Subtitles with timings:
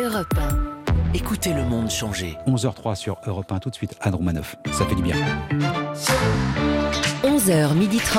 [0.00, 0.38] Europe
[1.12, 2.36] Écoutez le monde changer.
[2.46, 4.54] 11h03 sur Europe 1, tout de suite, Anne Romanoff.
[4.70, 5.16] Ça fait du bien.
[7.24, 8.18] 11h30.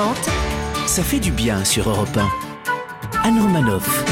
[0.87, 2.27] Ça fait du bien sur Europe 1.
[3.23, 4.03] Anne Romanoff.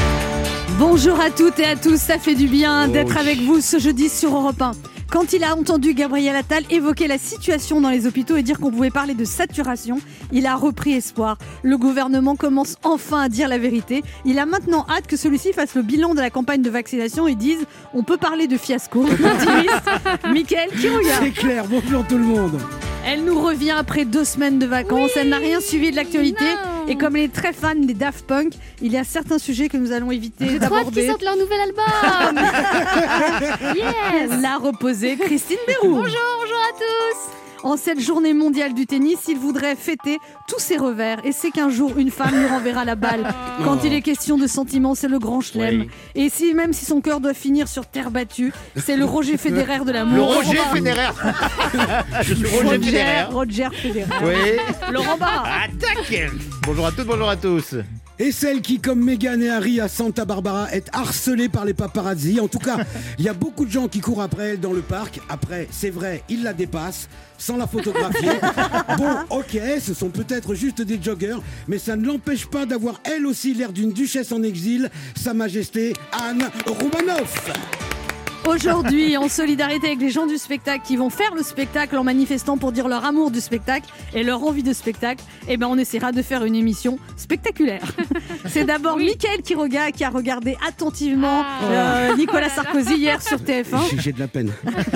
[0.78, 4.08] Bonjour à toutes et à tous, ça fait du bien d'être avec vous ce jeudi
[4.08, 4.72] sur Europe 1.
[5.10, 8.70] Quand il a entendu Gabriel Attal évoquer la situation dans les hôpitaux et dire qu'on
[8.70, 10.00] pouvait parler de saturation,
[10.32, 11.38] il a repris espoir.
[11.62, 14.02] Le gouvernement commence enfin à dire la vérité.
[14.26, 17.34] Il a maintenant hâte que celui-ci fasse le bilan de la campagne de vaccination et
[17.34, 17.64] dise
[17.94, 19.06] on peut parler de fiasco.
[20.30, 22.60] Mickaël, qui regarde C'est clair, bonjour tout le monde.
[23.10, 25.12] Elle nous revient après deux semaines de vacances.
[25.16, 26.44] Elle n'a rien suivi de l'actualité.
[26.88, 29.78] Et comme elle est très fan des Daft Punk, il y a certains sujets que
[29.78, 31.06] nous allons éviter hâte qu'ils d'aborder.
[31.06, 32.44] sortent leur nouvel album
[33.76, 35.94] Yes La reposée, Christine Bérou.
[35.94, 40.76] Bonjour, bonjour à tous En cette journée mondiale du tennis, il voudrait fêter tous ses
[40.76, 41.24] revers.
[41.24, 43.34] Et c'est qu'un jour, une femme lui renverra la balle.
[43.64, 45.80] Quand il est question de sentiments, c'est le grand chelem.
[45.80, 45.88] Oui.
[46.14, 49.84] Et si, même si son cœur doit finir sur terre battue, c'est le Roger Federer
[49.84, 50.16] de l'amour.
[50.16, 51.10] Le Roger Laurent Federer
[52.22, 54.06] Je suis Roger Roger, Federer Roger Federer.
[54.22, 55.62] Oui Laurent Barra.
[55.64, 56.30] Attaque
[56.66, 57.74] Bonjour à toutes, bonjour à tous
[58.18, 62.40] Et celle qui, comme Meghan et Harry à Santa Barbara, est harcelée par les paparazzi.
[62.40, 62.78] En tout cas,
[63.18, 65.20] il y a beaucoup de gens qui courent après elle dans le parc.
[65.28, 67.08] Après, c'est vrai, ils la dépassent
[67.38, 68.30] sans la photographier.
[68.98, 71.36] Bon, ok, ce sont peut-être juste des joggers,
[71.68, 75.92] mais ça ne l'empêche pas d'avoir elle aussi l'air d'une duchesse en exil, Sa Majesté
[76.12, 77.97] Anne Roumanoff.
[78.48, 82.56] Aujourd'hui, en solidarité avec les gens du spectacle qui vont faire le spectacle en manifestant
[82.56, 86.12] pour dire leur amour du spectacle et leur envie de spectacle, eh ben on essaiera
[86.12, 87.82] de faire une émission spectaculaire.
[88.46, 93.98] C'est d'abord Mickaël Quiroga qui a regardé attentivement euh, Nicolas Sarkozy hier sur TF1 J'ai-
[94.00, 94.50] J'ai de la peine.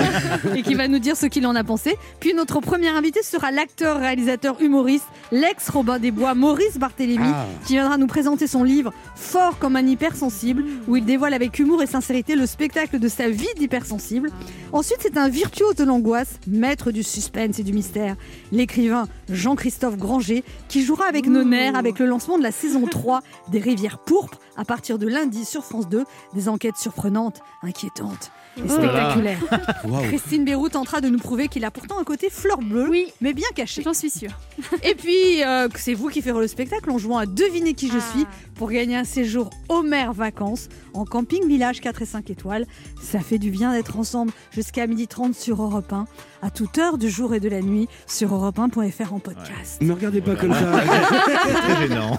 [0.55, 1.95] et qui va nous dire ce qu'il en a pensé.
[2.19, 7.45] Puis notre premier invité sera l'acteur, réalisateur, humoriste, l'ex-Robin des Bois, Maurice Barthélémy, Ah.
[7.67, 11.83] qui viendra nous présenter son livre Fort comme un hypersensible, où il dévoile avec humour
[11.83, 14.31] et sincérité le spectacle de sa vie d'hypersensible.
[14.71, 18.15] Ensuite, c'est un virtuose de l'angoisse, maître du suspense et du mystère,
[18.51, 23.21] l'écrivain Jean-Christophe Granger, qui jouera avec nos nerfs avec le lancement de la saison 3
[23.51, 26.03] des Rivières Pourpres à partir de lundi sur France 2.
[26.33, 29.37] Des enquêtes surprenantes, inquiétantes et.
[29.87, 30.03] Waouh.
[30.03, 33.07] Christine Bérou tentera de nous prouver qu'il a pourtant un côté fleur bleue, Oui.
[33.21, 33.81] mais bien caché.
[33.83, 34.31] J'en suis sûre.
[34.83, 37.97] Et puis, euh, c'est vous qui ferez le spectacle en jouant à deviner qui je
[37.97, 38.11] Ah.
[38.13, 38.25] suis
[38.55, 42.65] pour gagner un séjour Homer Vacances en camping village 4 et 5 étoiles.
[43.01, 46.05] Ça fait du bien d'être ensemble jusqu'à 12h30 sur Europe 1,
[46.41, 49.81] à toute heure du jour et de la nuit sur europe1.fr en podcast.
[49.81, 50.59] Ne me regardez pas comme ça.
[50.81, 52.17] Très gênant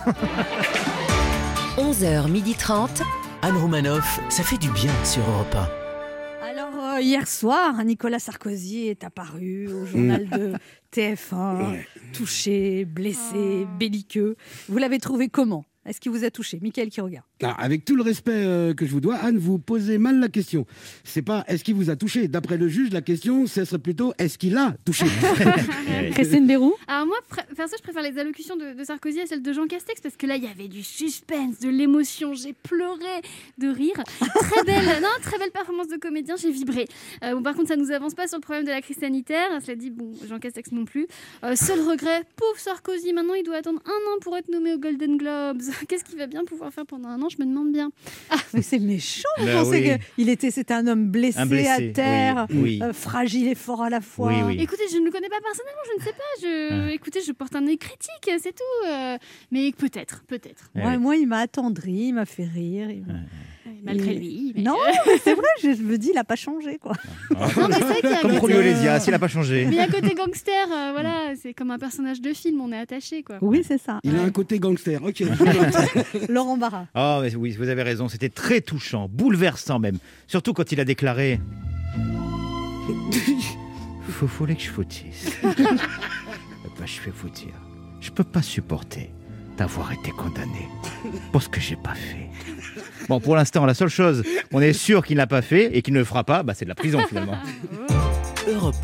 [1.78, 3.02] 11h30.
[3.42, 5.83] Anne Romanoff, ça fait du bien sur Europe Alors,
[6.94, 10.53] euh, hier soir, Nicolas Sarkozy est apparu au journal de
[10.93, 14.37] TF1, touché, blessé, belliqueux.
[14.69, 15.65] Vous l'avez trouvé comment?
[15.86, 17.24] Est-ce qu'il vous a touché Michael qui regarde?
[17.42, 20.28] Alors, avec tout le respect euh, que je vous dois, Anne, vous posez mal la
[20.28, 20.66] question.
[21.04, 22.28] C'est pas est-ce qu'il vous a touché?
[22.28, 25.04] D'après le juge, la question, ce serait plutôt est-ce qu'il a touché?
[26.12, 26.74] Christine Bérou?
[26.86, 27.16] Alors moi,
[27.56, 30.26] perso, je préfère les allocutions de, de Sarkozy à celles de Jean Castex parce que
[30.26, 32.34] là, il y avait du suspense, de l'émotion.
[32.34, 33.20] J'ai pleuré
[33.58, 34.02] de rire.
[34.20, 36.36] Très belle, non, très belle performance de comédien.
[36.36, 36.86] J'ai vibré.
[37.22, 39.48] Euh, bon, par contre, ça nous avance pas sur le problème de la crise sanitaire.
[39.60, 41.06] Cela dit, bon, Jean Castex non plus.
[41.44, 43.12] Euh, seul regret, pauvre Sarkozy.
[43.12, 45.62] Maintenant, il doit attendre un an pour être nommé aux Golden Globes.
[45.88, 47.28] Qu'est-ce qu'il va bien pouvoir faire pendant un an?
[47.28, 47.90] Je me demande bien.
[48.52, 49.28] Mais c'est méchant.
[49.38, 49.98] Vous pensez oui.
[50.16, 52.80] qu'il était, c'était un homme blessé, Un blessé, à terre, oui, oui.
[52.82, 54.28] euh, fragile et fort à la fois.
[54.28, 54.62] Oui, oui.
[54.62, 56.88] Écoutez, je ne le connais pas personnellement, je ne sais pas.
[56.88, 56.94] Je...
[56.94, 58.86] Écoutez, je porte un œil critique, c'est tout.
[58.88, 59.16] euh,
[59.50, 60.70] Mais peut-être, peut-être.
[60.74, 60.98] Moi, Ouais.
[60.98, 62.90] moi, il m'a attendri, il m'a fait rire.
[62.90, 63.14] il m'a-
[63.82, 64.52] Malgré lui.
[64.56, 64.76] mais- Non,
[65.06, 66.78] mais c'est vrai, je me dis, il n'a pas changé.
[66.78, 66.92] quoi.
[67.30, 69.28] Non, mais c'est vrai qu'il y a un Comme côté- Julio Iglesias, il n'a pas
[69.28, 69.64] changé.
[69.66, 72.60] Mais il y a un côté gangster, euh, voilà, c'est comme un personnage de film,
[72.60, 73.38] on est attaché quoi.
[73.42, 73.98] Oui, c'est ça.
[74.04, 75.02] Il a un côté gangster.
[75.02, 75.22] Ok.
[76.28, 76.86] Laurent Barra.
[76.94, 79.98] Oh, mais oui, vous avez raison, c'était très touchant, bouleversant même.
[80.26, 81.41] Surtout quand il a déclaré
[84.08, 85.31] Faut fallait que je foutisse.
[85.42, 87.54] bah, je vais vous dire,
[88.00, 89.10] je peux pas supporter
[89.56, 90.69] d'avoir été condamné
[91.32, 92.28] pour ce que j'ai pas fait.
[93.09, 94.22] Bon, pour l'instant, la seule chose,
[94.53, 96.64] on est sûr qu'il n'a pas fait et qu'il ne le fera pas, bah, c'est
[96.64, 97.37] de la prison finalement.
[98.46, 98.50] 1.
[98.50, 98.75] Europe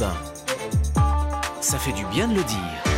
[0.97, 1.61] 1.
[1.61, 2.90] Ça fait du bien de le dire.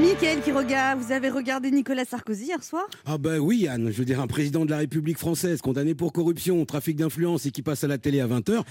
[0.00, 2.84] Michael qui regarde, vous avez regardé Nicolas Sarkozy hier soir?
[3.06, 6.12] Ah ben oui, Anne, je veux dire, un président de la République française condamné pour
[6.12, 8.62] corruption, trafic d'influence et qui passe à la télé à 20h,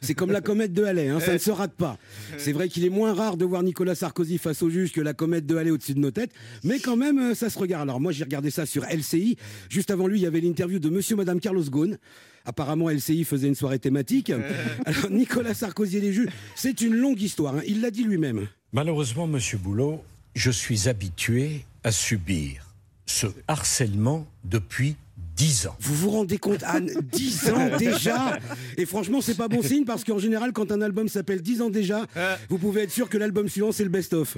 [0.00, 1.98] c'est comme la comète de Halley, hein, ça ne se rate pas.
[2.38, 5.12] C'est vrai qu'il est moins rare de voir Nicolas Sarkozy face au juge que la
[5.12, 6.32] comète de Halley au-dessus de nos têtes,
[6.64, 7.88] mais quand même, euh, ça se regarde.
[7.88, 9.36] Alors moi, j'ai regardé ça sur LCI.
[9.68, 11.98] Juste avant lui, il y avait l'interview de monsieur Madame Carlos Ghosn.
[12.46, 14.32] Apparemment, LCI faisait une soirée thématique.
[14.86, 17.56] Alors, Nicolas Sarkozy et les juges, c'est une longue histoire.
[17.56, 17.62] hein.
[17.66, 18.46] Il l'a dit lui-même.
[18.72, 20.02] Malheureusement, Monsieur Boulot,
[20.34, 22.66] je suis habitué à subir
[23.06, 24.96] ce harcèlement depuis
[25.36, 25.76] 10 ans.
[25.80, 28.38] Vous vous rendez compte, Anne 10 ans déjà
[28.76, 31.70] Et franchement, c'est pas bon signe parce qu'en général, quand un album s'appelle 10 ans
[31.70, 32.06] déjà,
[32.50, 34.36] vous pouvez être sûr que l'album suivant, c'est le best-of.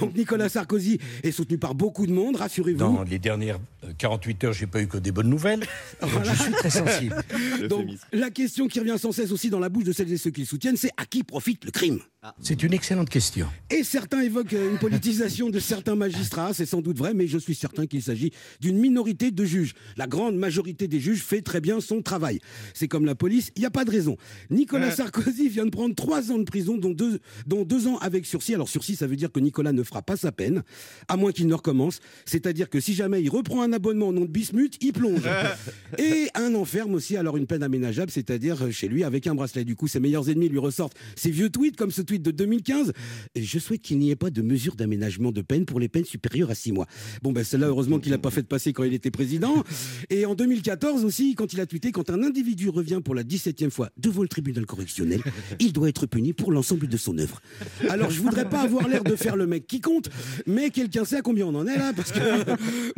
[0.00, 2.78] Donc Nicolas Sarkozy est soutenu par beaucoup de monde, rassurez-vous.
[2.78, 5.64] Dans les dernières euh, 48 heures, j'ai pas eu que des bonnes nouvelles.
[6.02, 7.16] Donc je suis très sensible.
[7.70, 10.30] Donc la question qui revient sans cesse aussi dans la bouche de celles et ceux
[10.30, 12.00] qui le soutiennent, c'est à qui profite le crime?
[12.40, 13.46] C'est une excellente question.
[13.70, 17.36] Et certains évoquent euh, une politisation de certains magistrats, c'est sans doute vrai, mais je
[17.36, 19.74] suis certain qu'il s'agit d'une minorité de juges.
[19.98, 22.38] La grande majorité des juges fait très bien son travail.
[22.72, 24.16] C'est comme la police, il n'y a pas de raison.
[24.50, 28.24] Nicolas Sarkozy vient de prendre trois ans de prison, dont deux, dont deux ans avec
[28.24, 28.54] sursis.
[28.54, 30.62] Alors sursis, ça veut dire que Nicolas ne fera pas sa peine,
[31.08, 32.00] à moins qu'il ne recommence.
[32.24, 35.28] C'est-à-dire que si jamais il reprend un abonnement au nom de Bismuth, il plonge.
[35.98, 39.64] Et un enferme aussi, alors une peine aménageable, c'est-à-dire chez lui avec un bracelet.
[39.64, 42.92] Du coup, ses meilleurs ennemis lui ressortent ces vieux tweets, comme ce tweet de 2015.
[43.34, 46.04] Et je souhaite qu'il n'y ait pas de mesure d'aménagement de peine pour les peines
[46.04, 46.86] supérieures à 6 mois.
[47.22, 49.62] Bon, ben celle-là, heureusement qu'il n'a pas fait de passer quand il était président.
[50.10, 53.70] Et en 2014 aussi, quand il a tweeté, quand un individu revient pour la 17e
[53.70, 55.20] fois devant le tribunal correctionnel,
[55.60, 57.40] il doit être puni pour l'ensemble de son œuvre.
[57.88, 60.08] Alors, je voudrais pas avoir l'air de faire le mec qui compte,
[60.46, 62.18] mais quelqu'un sait à combien on en est là, parce que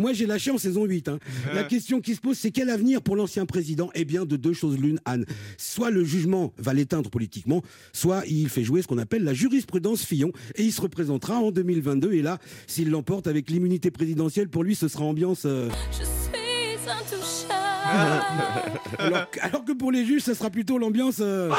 [0.01, 1.09] moi j'ai lâché en saison 8.
[1.09, 1.19] hein.
[1.55, 4.53] La question qui se pose, c'est quel avenir pour l'ancien président Eh bien, de deux
[4.53, 5.25] choses l'une, Anne.
[5.59, 10.03] Soit le jugement va l'éteindre politiquement, soit il fait jouer ce qu'on appelle la jurisprudence
[10.05, 12.13] Fillon, et il se représentera en 2022.
[12.13, 15.43] Et là, s'il l'emporte avec l'immunité présidentielle, pour lui, ce sera ambiance.
[15.47, 17.53] euh, Je suis intouchable.
[18.99, 21.17] alors, alors que pour les juges, ça sera plutôt l'ambiance.
[21.21, 21.51] euh,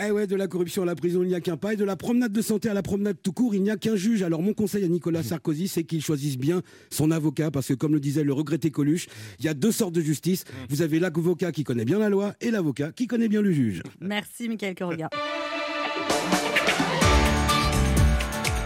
[0.00, 1.72] Eh ouais, de la corruption à la prison, il n'y a qu'un pas.
[1.72, 3.96] Et de la promenade de santé à la promenade tout court, il n'y a qu'un
[3.96, 4.22] juge.
[4.22, 7.50] Alors, mon conseil à Nicolas Sarkozy, c'est qu'il choisisse bien son avocat.
[7.50, 9.08] Parce que, comme le disait le regretté Coluche,
[9.40, 10.44] il y a deux sortes de justice.
[10.68, 13.82] Vous avez l'avocat qui connaît bien la loi et l'avocat qui connaît bien le juge.
[14.00, 15.08] Merci, Michael Corrigan.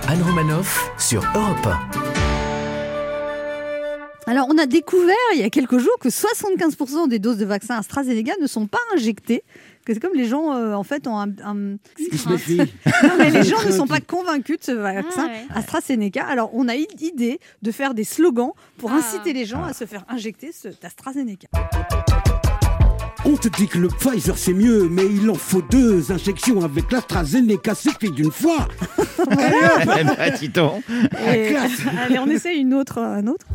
[0.06, 2.21] Anne Romanoff sur Europe 1.
[4.26, 7.76] Alors, on a découvert il y a quelques jours que 75% des doses de vaccin
[7.78, 9.42] AstraZeneca ne sont pas injectées.
[9.84, 11.28] Que c'est comme les gens, euh, en fait, ont un.
[11.44, 11.54] un-.
[12.26, 15.44] Non, mais les gens ne sont pas convaincus de ce vaccin Ah ouais.
[15.58, 16.24] AstraZeneca.
[16.24, 18.96] Alors, on a eu l'idée de faire des slogans pour Ah.
[18.98, 21.48] inciter les gens à se faire injecter cet AstraZeneca.
[23.24, 26.90] On te dit que le Pfizer c'est mieux, mais il en faut deux injections avec
[26.92, 28.68] l'AstraZeneca, suffit d'une fois.
[29.86, 30.82] Bah, dis-donc.
[31.32, 31.70] Et- classe.
[32.04, 33.46] Allez, on essaie une autre, un autre.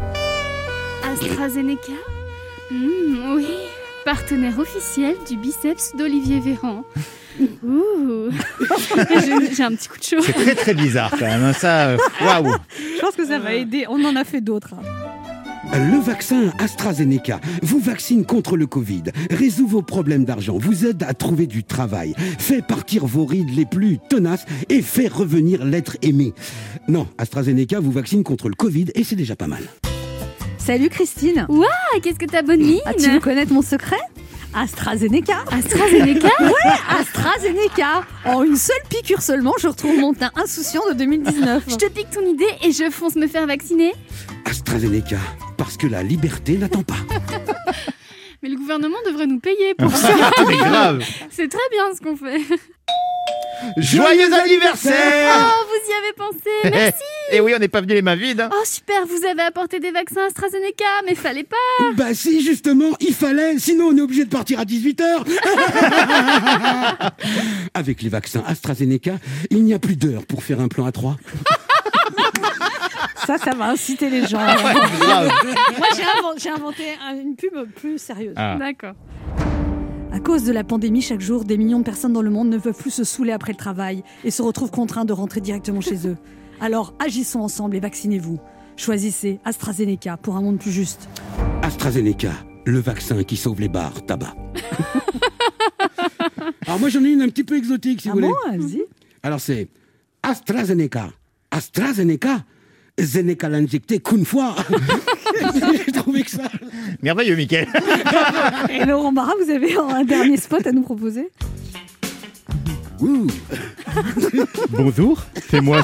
[1.12, 1.94] AstraZeneca
[2.70, 3.48] Hmm, Oui,
[4.04, 6.84] partenaire officiel du biceps d'Olivier Véran.
[7.64, 8.30] Ouh
[9.56, 10.18] J'ai un petit coup de chaud.
[10.22, 11.44] C'est très très bizarre quand même.
[11.44, 12.54] hein, Ça, euh, waouh.
[12.96, 13.86] Je pense que ça va aider.
[13.88, 14.74] On en a fait d'autres.
[14.74, 15.78] hein.
[15.92, 21.14] Le vaccin AstraZeneca vous vaccine contre le Covid, résout vos problèmes d'argent, vous aide à
[21.14, 26.34] trouver du travail, fait partir vos rides les plus tenaces et fait revenir l'être aimé.
[26.90, 29.64] Non, AstraZeneca vous vaccine contre le Covid et c'est déjà pas mal.
[30.68, 31.48] Salut Christine.
[31.50, 33.96] Ah, qu'est-ce que t'as bonne mine Ah, tu veux connaître mon secret?
[34.54, 35.46] AstraZeneca.
[35.50, 36.28] AstraZeneca
[37.00, 38.04] AstraZeneca.
[38.26, 41.64] En une seule piqûre seulement, je retrouve mon teint insouciant de 2019.
[41.70, 43.94] Je te pique ton idée et je fonce me faire vacciner
[44.44, 45.16] AstraZeneca,
[45.56, 46.96] parce que la liberté n'attend pas.
[48.44, 50.14] Mais le gouvernement devrait nous payer pour ça.
[50.46, 51.02] Mais grave.
[51.30, 52.42] C'est très bien ce qu'on fait.
[53.78, 58.02] Joyeux anniversaire Oh, vous y avez pensé Merci Et oui, on n'est pas venu les
[58.02, 58.42] mains vides.
[58.42, 58.50] hein.
[58.54, 61.56] Oh super, vous avez apporté des vaccins AstraZeneca, mais fallait pas
[61.96, 65.04] Bah si, justement, il fallait, sinon on est obligé de partir à 18h.
[67.74, 69.14] Avec les vaccins AstraZeneca,
[69.50, 71.18] il n'y a plus d'heure pour faire un plan à 3.
[73.26, 74.38] Ça, ça va inciter les gens.
[74.38, 75.32] Grave.
[75.78, 78.34] Moi, j'ai inven- j'ai inventé un- une pub plus sérieuse.
[78.38, 78.56] Ah.
[78.58, 78.94] D'accord.
[80.12, 82.58] À cause de la pandémie, chaque jour, des millions de personnes dans le monde ne
[82.58, 86.08] peuvent plus se saouler après le travail et se retrouvent contraints de rentrer directement chez
[86.08, 86.16] eux.
[86.62, 88.40] Alors, agissons ensemble et vaccinez-vous.
[88.78, 91.10] Choisissez AstraZeneca pour un monde plus juste.
[91.62, 92.32] AstraZeneca,
[92.66, 94.36] le vaccin qui sauve les bars, tabac.
[96.66, 98.28] Alors moi j'en ai une un petit peu exotique si ah vous voulez.
[98.30, 98.58] bon?
[98.58, 98.84] Vas-y.
[99.24, 99.70] Alors c'est
[100.24, 101.10] AstraZeneca.
[101.52, 102.44] AstraZeneca
[103.00, 104.56] Zeneca l'a injecté qu'une fois.
[106.18, 106.60] J'ai trouvé que ça.
[107.02, 107.68] Merveilleux, Mickaël.
[108.70, 111.30] Et Laurent Barra, vous avez un dernier spot à nous proposer
[113.00, 113.28] Ouh.
[114.70, 115.84] Bonjour, c'est moi,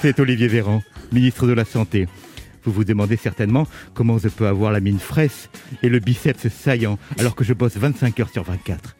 [0.00, 2.06] c'est Olivier Véran, ministre de la Santé.
[2.64, 5.48] Vous vous demandez certainement comment je peux avoir la mine fraîche
[5.82, 8.94] et le biceps saillant alors que je bosse 25 heures sur 24.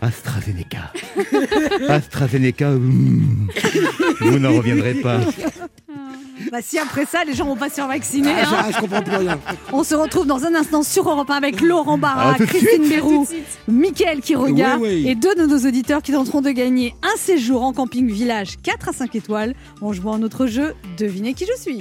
[0.00, 0.92] AstraZeneca.
[1.88, 3.48] AstraZeneca, mm.
[4.20, 5.20] vous n'en reviendrez pas.
[6.52, 8.32] Bah si après ça, les gens vont pas se faire vacciner.
[8.36, 8.64] Ah, hein.
[8.68, 9.38] je, je comprends plus rien.
[9.72, 13.26] On se retrouve dans un instant sur Europe 1 avec Laurent Barra, Ah, Christine Bérou.
[13.68, 15.08] Mickaël qui regarde Oui, oui.
[15.08, 18.88] et deux de nos auditeurs qui tenteront de gagner un séjour en camping village 4
[18.90, 21.80] à 5 étoiles en jouant à notre jeu Devinez qui je suis.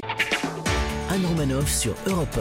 [1.09, 2.39] Anne Romanoff sur Europe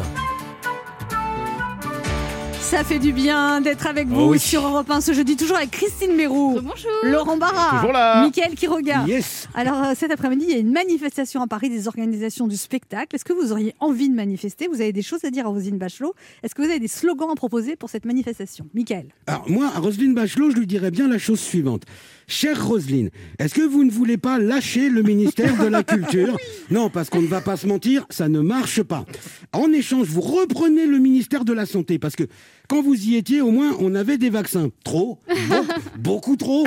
[2.70, 4.38] Ça fait du bien d'être avec vous Oh oui.
[4.40, 6.90] sur Europe 1 ce jeudi, toujours avec Christine Mérou, Bonjour.
[7.04, 8.24] Laurent Barra, Toujours là.
[8.24, 9.04] Mickaël Quiroga.
[9.06, 12.56] Yes Alors euh, cet après-midi, il y a une manifestation à Paris des organisations du
[12.56, 13.14] spectacle.
[13.14, 14.66] Est-ce que vous auriez envie de manifester?
[14.66, 17.30] Vous avez des choses à dire à Rosine Bachelot Est-ce que vous avez des slogans
[17.30, 18.66] à proposer pour cette manifestation?
[18.74, 21.82] Mickaël Alors moi, à Roselyne Bachelot, je lui dirais bien la chose suivante.
[22.26, 26.36] Chère Roselyne, est-ce que vous ne voulez pas lâcher le ministère de la Culture
[26.70, 29.04] Non, parce qu'on ne va pas se mentir, ça ne marche pas.
[29.52, 32.24] En échange, vous reprenez le ministère de la Santé, parce que
[32.68, 34.70] quand vous y étiez, au moins, on avait des vaccins.
[34.84, 35.64] Trop, Be-
[35.98, 36.64] beaucoup trop,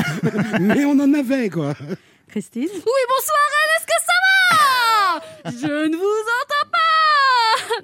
[0.61, 1.73] mais on en avait, quoi.
[2.27, 2.63] Christine?
[2.63, 3.47] Oui, bonsoir,
[3.77, 4.17] est-ce que ça
[4.53, 5.21] va?
[5.51, 6.76] Je ne vous entends pas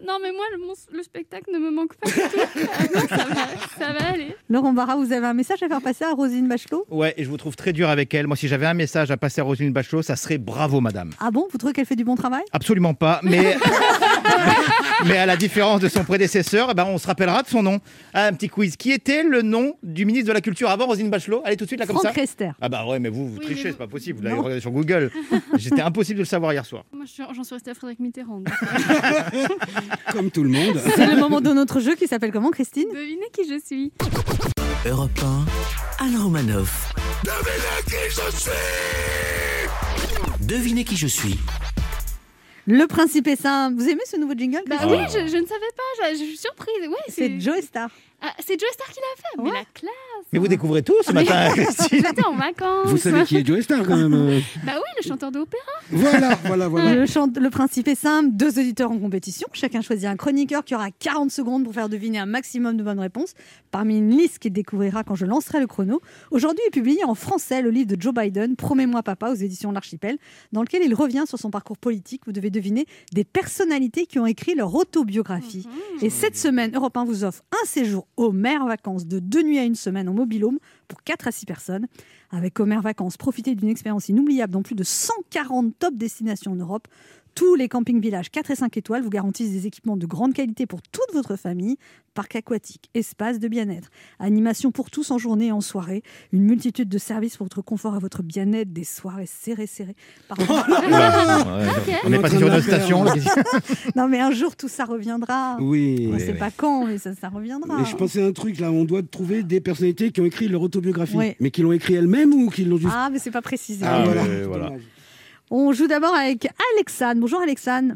[0.05, 2.67] Non, mais moi, le, mon- le spectacle ne me manque pas du tout.
[2.77, 3.35] Ah non, ça va,
[3.79, 4.35] ça va aller.
[4.49, 6.85] Laurent Barra, vous avez un message à faire passer à Rosine Bachelot?
[6.89, 8.27] Ouais, et je vous trouve très dur avec elle.
[8.27, 11.11] Moi, si j'avais un message à passer à Roselyne Bachelot, ça serait bravo, madame.
[11.19, 11.47] Ah bon?
[11.51, 12.43] Vous trouvez qu'elle fait du bon travail?
[12.51, 13.55] Absolument pas, mais,
[15.05, 17.79] mais à la différence de son prédécesseur, eh ben, on se rappellera de son nom.
[18.13, 18.75] Ah, un petit quiz.
[18.77, 21.41] Qui était le nom du ministre de la Culture avant Roselyne Bachelot?
[21.45, 22.19] Allez tout de suite là comme Franck ça.
[22.19, 22.51] Rester.
[22.61, 24.19] Ah bah ouais, mais vous, vous Oui, trichez, c'est pas possible.
[24.19, 25.11] Vous l'avez regardé sur Google.
[25.57, 26.83] J'étais impossible de le savoir hier soir.
[26.93, 28.43] Moi, je suis- j'en suis restée à Frédéric Mitterrand.
[30.11, 30.79] Comme tout le monde.
[30.95, 32.87] C'est le moment de notre jeu qui s'appelle comment, Christine?
[32.91, 33.91] Devinez qui je suis.
[34.85, 35.11] Europe
[35.99, 36.93] 1, Anne Romanoff.
[40.41, 41.39] Devinez qui je suis.
[42.65, 43.75] Le principe est simple.
[43.77, 46.37] Vous aimez ce nouveau jingle Bah oui, je, je ne savais pas, je, je suis
[46.37, 46.87] surprise.
[46.87, 47.89] Ouais, C'est Joe Star.
[48.25, 49.57] Ah, c'est Joe Star qui l'a fait, mais Ouais.
[49.57, 49.91] la classe
[50.31, 52.01] Mais vous découvrez tout ce matin, Christine.
[52.05, 54.13] J'étais en vacances Vous savez qui est Joe Star, quand même.
[54.13, 54.39] euh.
[54.65, 56.95] Bah oui, le chanteur d'opéra Voilà, voilà, voilà.
[56.95, 59.45] Le, principe est simple, deux auditeurs en compétition.
[59.51, 62.99] Chacun choisit un chroniqueur qui aura 40 secondes pour faire deviner un maximum de bonnes
[63.01, 63.33] réponses
[63.71, 65.99] parmi une liste qu'il découvrira quand je lancerai le chrono.
[66.31, 69.73] Aujourd'hui est publié en français le livre de Joe Biden, Promets-moi papa, aux éditions de
[69.73, 70.17] l'Archipel,
[70.53, 72.21] dans lequel il revient sur son parcours politique.
[72.25, 75.67] Vous devez deviner des personnalités qui ont écrit leur autobiographie.
[76.01, 79.63] Et cette semaine, Europe 1 vous offre un séjour mers vacances de deux nuits à
[79.63, 81.87] une semaine en mobilhome pour 4 à 6 personnes.
[82.31, 86.87] Avec Homer Vacances, profitez d'une expérience inoubliable dans plus de 140 top destinations en Europe.
[87.35, 90.67] Tous les campings villages 4 et 5 étoiles vous garantissent des équipements de grande qualité
[90.67, 91.77] pour toute votre famille,
[92.13, 96.89] parc aquatique, espace de bien-être, animation pour tous en journée et en soirée, une multitude
[96.89, 99.95] de services pour votre confort et votre bien-être, des soirées serrées serrées.
[100.27, 100.45] Pardon.
[100.53, 103.03] Ouais, On est passé sur une autre station.
[103.95, 105.57] non mais un jour tout ça reviendra.
[105.59, 106.07] Oui.
[106.11, 107.79] On ne sait pas quand, mais ça, ça reviendra.
[107.79, 110.47] Mais je pensais à un truc là, on doit trouver des personnalités qui ont écrit
[110.47, 111.35] leur autobiographie, Ouais.
[111.39, 112.93] mais qui l'ont écrit elles-mêmes ou qui l'ont juste.
[112.95, 113.85] Ah mais c'est pas précisé.
[113.87, 114.23] Ah, voilà.
[114.23, 114.71] ouais, voilà.
[115.51, 117.21] On joue d'abord avec Alexandre.
[117.21, 117.93] Bonjour Alexandre.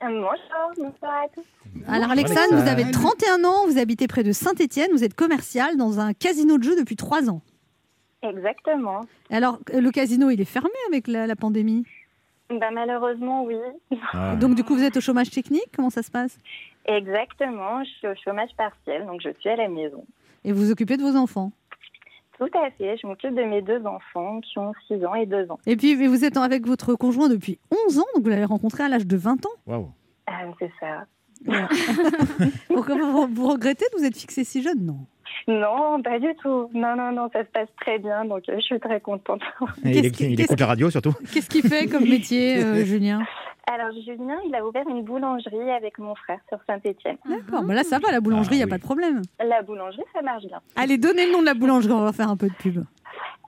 [0.00, 0.32] Bonjour,
[0.76, 1.44] bonsoir à tous.
[1.86, 6.00] Alors Alexandre, vous avez 31 ans, vous habitez près de Saint-Étienne, vous êtes commercial dans
[6.00, 7.42] un casino de jeux depuis 3 ans.
[8.22, 9.00] Exactement.
[9.30, 11.84] Alors euh, le casino, il est fermé avec la, la pandémie?
[12.50, 13.56] Bah, malheureusement, oui.
[14.12, 14.36] Ah.
[14.36, 15.68] Donc du coup, vous êtes au chômage technique?
[15.74, 16.38] Comment ça se passe?
[16.86, 17.84] Exactement.
[17.84, 20.04] Je suis au chômage partiel, donc je suis à la maison.
[20.44, 21.52] Et vous vous occupez de vos enfants?
[22.38, 22.96] Tout à fait.
[22.96, 25.58] Je m'occupe de mes deux enfants qui ont 6 ans et 2 ans.
[25.66, 28.84] Et puis mais vous êtes avec votre conjoint depuis 11 ans, donc vous l'avez rencontré
[28.84, 29.50] à l'âge de 20 ans.
[29.66, 29.90] Waouh.
[30.26, 31.04] Ah, c'est ça.
[32.68, 35.06] Pourquoi vous, vous regrettez de vous être fixé si jeune Non?
[35.46, 36.70] Non, pas du tout.
[36.74, 39.40] Non, non, non, ça se passe très bien, donc euh, je suis très contente.
[39.84, 41.14] Et Il, écoute la radio surtout.
[41.32, 43.22] Qu'est-ce qu'il fait comme métier, euh, Julien?
[43.70, 47.18] Alors, Julien, il a ouvert une boulangerie avec mon frère sur Saint-Étienne.
[47.28, 48.70] D'accord, bah là ça va, la boulangerie, il Ah, n'y a oui.
[48.70, 49.22] pas de problème.
[49.44, 50.60] La boulangerie, ça marche bien.
[50.74, 52.82] Allez, donnez le nom de la boulangerie, on va faire un peu de pub.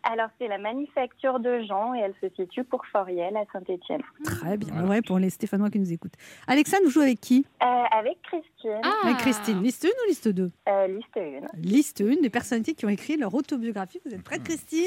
[0.02, 4.00] Alors, c'est la manufacture de Jean et elle se situe pour Foriel à Saint-Étienne.
[4.24, 6.14] Très bien, ouais, pour les Stéphanois qui nous écoutent.
[6.46, 7.46] Alexandre, vous jouez avec qui?
[7.62, 8.92] Euh, avec Christine, Ah.
[9.04, 9.62] Avec Christine.
[9.62, 11.46] Liste 1 ou liste 2 euh, liste 1.
[11.62, 14.00] Liste 1 des personnalités qui ont écrit leur autobiographie.
[14.04, 14.84] Vous êtes prête, Christine?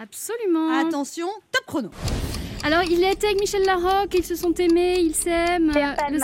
[0.00, 0.70] Absolument.
[0.80, 1.90] Attention, top chrono.
[2.64, 5.70] Alors, il était avec Michel Larocque, ils se sont aimés, ils s'aiment.
[5.74, 6.18] Euh, le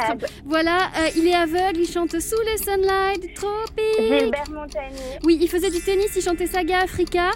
[0.47, 4.21] Voilà, euh, il est aveugle, il chante sous les sunlight tropiques.
[4.21, 7.31] Gilbert Montagnier, Oui, il faisait du tennis, il chantait Saga Africa.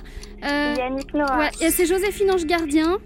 [0.44, 2.98] Euh, Yannick Noah, ouais, c'est Joséphine Ange Gardien.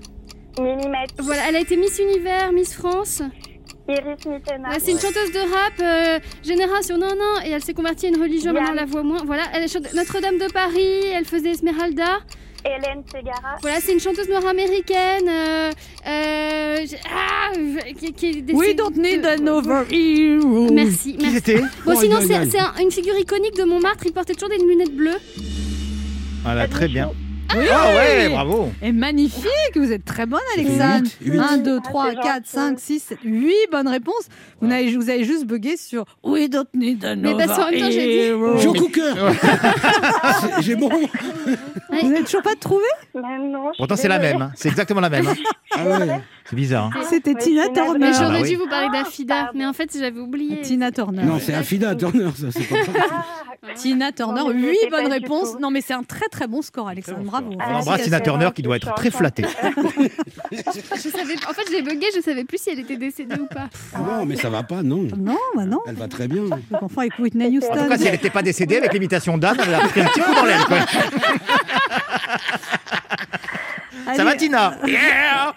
[1.19, 3.23] Voilà, elle a été Miss Univers, Miss France.
[3.88, 7.75] Iris Mittenard, Ouais, c'est une chanteuse de rap, euh, génération non non, et elle s'est
[7.75, 8.65] convertie à une religion, Diane.
[8.65, 9.25] maintenant on la voit moins.
[9.25, 12.19] Voilà, elle chante Notre-Dame de Paris, elle faisait Esmeralda.
[12.67, 15.29] Hélène Segara, Voilà, c'est une chanteuse noire américaine.
[15.29, 15.71] euh,
[16.07, 16.77] euh,
[17.15, 17.53] ah,
[17.99, 20.71] qui, qui est décédée We don't need de- another hero.
[20.73, 21.35] Merci, Qui merci.
[21.37, 22.49] c'était Bon, Oh, sinon, aïe, aïe, c'est aïe.
[22.51, 24.05] c'est un- une figure iconique de Montmartre.
[24.07, 25.19] Il portait toujours des lunettes bleues.
[26.43, 27.11] Voilà, très bien.
[27.55, 27.65] Oui.
[27.71, 28.71] Ah ouais, bravo.
[28.83, 31.05] Et magnifique, vous êtes très bonne, Alexandre.
[31.21, 31.38] huit, huit.
[31.41, 32.49] 1, 2, Ah, 3, c'est 4, gentil.
[32.50, 34.29] 5, 6, 7, 8 bonnes réponses.
[34.61, 37.91] Vous, n'avez- vous avez juste bugué sur We don't need another parce qu'en même temps,
[37.91, 38.62] j'ai dit-.
[38.62, 39.12] Joe Cooker
[40.61, 40.91] J'ai bon.
[42.03, 42.85] Vous n'êtes toujours pas trouvé
[43.15, 43.23] Mais
[43.76, 44.43] Pourtant, c'est la même.
[44.43, 44.53] hein.
[44.57, 45.26] C'est exactement la même.
[45.29, 45.35] hein.
[45.79, 46.21] Ah ouais.
[46.49, 46.91] C'est bizarre.
[46.95, 47.00] hein.
[47.09, 47.69] C'était Oui, Tina.
[47.69, 47.99] Turner.
[47.99, 48.55] Mais Ah, j'aurais bah dû oui.
[48.55, 49.50] vous parler Ah, d'Afida, pardon.
[49.59, 50.61] mais en fait j'avais oublié.
[50.61, 51.25] Tina Turner.
[51.25, 52.76] Non, c'est Affida Turner, ça, c'est pas
[53.11, 53.25] Ah,
[53.75, 55.59] Tina Turner, Non, mais je 8 sais pas bonnes réponses.
[55.61, 57.19] Non, mais c'est un très très bon score, Alexandre.
[57.25, 57.50] Bravo.
[57.53, 59.45] On Ah, embrasse Tina Turner qui doit être très flattée.
[60.53, 63.69] Je savais, en fait, j'ai bugué, je savais plus si elle était décédée ou pas.
[63.95, 65.09] Ah non, mais ça va pas, non.
[65.17, 65.81] Non, bah non.
[65.88, 66.43] Elle va très bien.
[66.71, 67.73] Je confonds avec Whitney Houston.
[67.73, 70.05] En tout cas, si elle n'était pas décédée avec l'imitation d'Anne, elle a pris un
[70.07, 70.65] petit coup dans l'aile.
[70.67, 70.79] quoi.
[74.15, 74.76] Ça va, Tina?
[74.87, 75.53] Yeah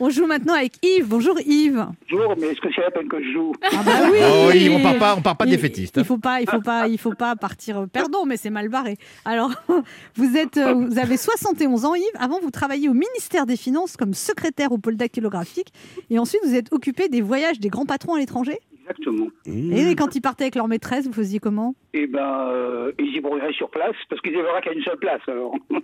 [0.00, 1.06] On joue maintenant avec Yves.
[1.06, 1.86] Bonjour Yves.
[2.10, 4.18] Bonjour, mais est-ce que c'est la peine que je joue Ah bah oui.
[4.22, 5.96] Oh oui, on part pas, on part pas Il- défaitiste.
[5.98, 8.96] Il faut pas, il faut pas, il faut pas partir perdant, mais c'est mal barré.
[9.24, 9.52] Alors,
[10.16, 12.02] vous êtes, euh, vous avez 71 ans, Yves.
[12.18, 15.72] Avant, vous travailliez au ministère des Finances comme secrétaire au pôle dactylographique,
[16.10, 18.58] et ensuite vous êtes occupé des voyages des grands patrons à l'étranger.
[18.84, 19.26] Exactement.
[19.46, 21.74] Et quand ils partaient avec leur maîtresse, vous faisiez comment?
[21.94, 25.20] Eh ben, euh, ils y brouilleraient sur place, parce qu'ils n'avaient qu'à une seule place,
[25.28, 25.54] alors.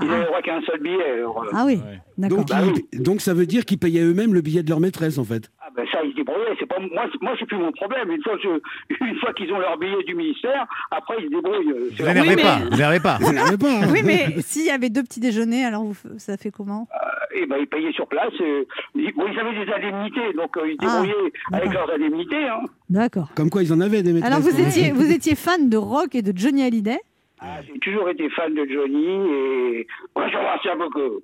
[0.00, 1.44] Ils n'avaient qu'à un seul billet, alors.
[1.52, 1.80] Ah oui,
[2.16, 2.38] d'accord.
[2.38, 2.62] Donc, Bah
[3.00, 5.50] donc ça veut dire qu'ils payaient eux-mêmes le billet de leur maîtresse, en fait.
[5.60, 6.54] Ah ben ça, ils se débrouillaient.
[6.60, 8.10] C'est pas moi, c'est- moi c'est plus mon problème.
[8.10, 8.62] Une fois, que-
[9.04, 11.72] une fois qu'ils ont leur billet du ministère, après ils se débrouillent.
[11.72, 13.18] euh, Vous n'énervez mais- pas, vous n'énervez pas.
[13.18, 13.26] Pas.
[13.26, 13.88] hein.
[13.92, 16.86] Oui, mais s'il y avait deux petits déjeuners, alors vous, ça fait comment?
[17.34, 18.32] Eh ben ils payaient sur place.
[18.40, 21.86] euh, ils, bon, ils avaient des indemnités, donc euh, ils se Ah, débrouillaient avec d'accord.
[21.88, 22.44] leurs indemnités.
[22.48, 22.60] Hein.
[22.88, 23.28] D'accord.
[23.34, 24.32] Comme quoi, ils en avaient des maîtresses.
[24.32, 24.68] Alors vous même.
[24.68, 26.98] étiez, vous étiez fan de rock et de Johnny Hallyday?
[27.40, 31.20] Ah, J'ai toujours été fan de Johnny et moi j'en retiens beaucoup.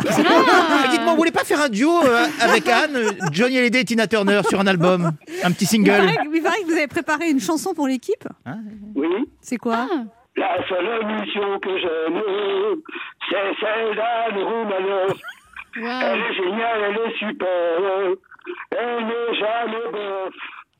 [0.00, 2.96] Ah, Dites-moi, vous voulez pas faire un duo euh, avec Anne,
[3.32, 5.10] Johnny Hallyday et Tina Turner sur un album
[5.44, 5.90] Un petit Il single?
[5.90, 8.24] paraît, que- il paraît que vous avez préparé une chanson pour l'équipe.
[8.94, 9.08] Oui.
[9.40, 9.86] C'est quoi?
[9.90, 10.04] Ah,
[10.36, 12.22] La seule émission que j'aime,
[13.28, 14.44] c'est celle d'Anne
[15.76, 16.02] Roumanoff.
[16.02, 18.16] Elle est géniale, elle est super.
[18.70, 20.34] Elle n'est jamais bof.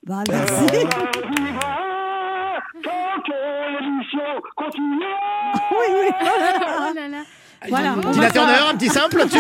[0.07, 0.89] Bah Elle merci.
[2.83, 3.39] tant que
[3.73, 5.53] l'émission continuera.
[5.71, 6.09] Oui, oui.
[6.91, 7.23] Oh là là.
[7.69, 7.95] Voilà.
[7.97, 9.39] On Tina va, Turner, un petit simple là-dessus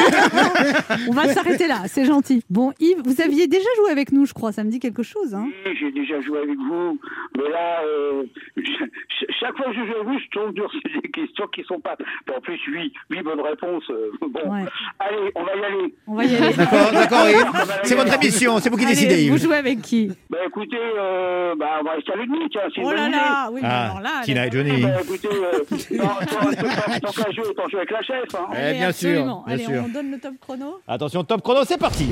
[1.08, 1.82] on va s'arrêter là.
[1.86, 2.42] C'est gentil.
[2.50, 4.52] Bon, Yves, vous aviez déjà joué avec nous, je crois.
[4.52, 5.34] Ça me dit quelque chose.
[5.34, 6.98] Hein Oui, j'ai déjà joué avec vous,
[7.36, 8.22] mais là, euh,
[8.56, 11.80] ch- chaque fois que je joue avec vous, je tombe sur des questions qui sont
[11.80, 11.96] pas.
[12.36, 13.84] En plus, huit, huit bonnes réponses.
[13.90, 14.64] euh, bon, Ouais.
[14.98, 15.94] allez, on va y aller.
[16.06, 16.56] On va y aller.
[16.56, 17.80] D'accord, d'accord, Yves.
[17.84, 19.42] C'est votre émission, c'est vous qui Allez, décidez, vous Yves.
[19.44, 22.12] jouez avec qui Bah écoutez, euh, bah, on va rester
[22.50, 24.20] tiens, c'est une Oh là bonne là Oui, Ah, alors là.
[24.24, 24.50] Tina et.
[24.50, 24.82] Johnny.
[24.82, 25.58] Bah, écoutez, euh,
[25.98, 28.34] tant- tant- tant- tant qu'à jouer avec la chef.
[28.34, 28.48] Hein.
[28.56, 29.82] Eh, bien sûr, bien Allez, sûr.
[29.84, 30.80] on donne le top chrono.
[30.88, 32.08] Attention, top chrono, c'est parti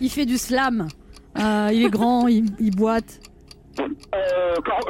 [0.00, 0.86] Il fait du slam.
[1.38, 3.20] Euh, il est grand, il, il boite.
[3.80, 3.84] Euh,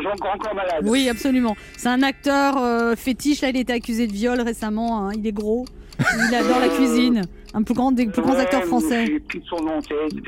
[0.03, 0.85] Jean Corps Malade.
[0.85, 1.55] Oui, absolument.
[1.77, 3.43] C'est un acteur euh, fétiche.
[3.43, 5.07] Là, il a été accusé de viol récemment.
[5.09, 5.13] hein.
[5.15, 5.65] Il est gros.
[5.99, 7.23] Il adore la cuisine.
[7.55, 9.07] Un plus grand des plus grands Ouais, acteurs français.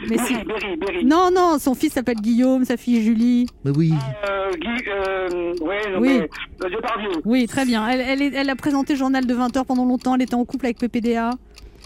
[0.08, 0.34] Mais Berry, si.
[0.44, 1.04] Berry, Berry.
[1.04, 3.46] Non, non, son fils s'appelle Guillaume, sa fille Julie.
[3.64, 3.92] Mais oui.
[4.28, 6.08] Euh, Guy, euh, ouais, non, Oui.
[6.18, 6.28] mais.
[6.64, 7.08] Euh, Depardieu.
[7.24, 7.86] Oui, très bien.
[7.88, 10.14] Elle, elle, est- elle a présenté journal de 20h pendant longtemps.
[10.14, 11.30] Elle était en couple avec PPDA.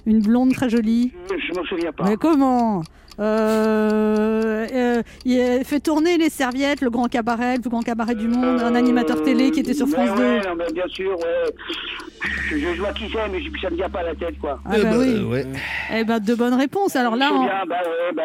[0.07, 1.13] Une blonde très jolie.
[1.31, 2.05] Je, je me souviens pas.
[2.09, 2.83] Mais comment?
[3.21, 8.29] Euh, euh, Il fait tourner les serviettes, le grand cabaret, le plus grand cabaret du
[8.29, 10.23] monde, un animateur télé qui était sur France ouais, 2.
[10.23, 11.55] Ouais, non, mais bien sûr, ouais.
[12.51, 14.59] Je, je vois qui c'est, mais je- ça me vient pas à la tête, quoi.
[14.65, 15.25] Ah bah oui.
[15.25, 15.47] ouais.
[15.95, 16.97] Eh ben, de bonnes réponses.
[16.97, 17.77] Alors là, on- bien, bah
[18.15, 18.23] bah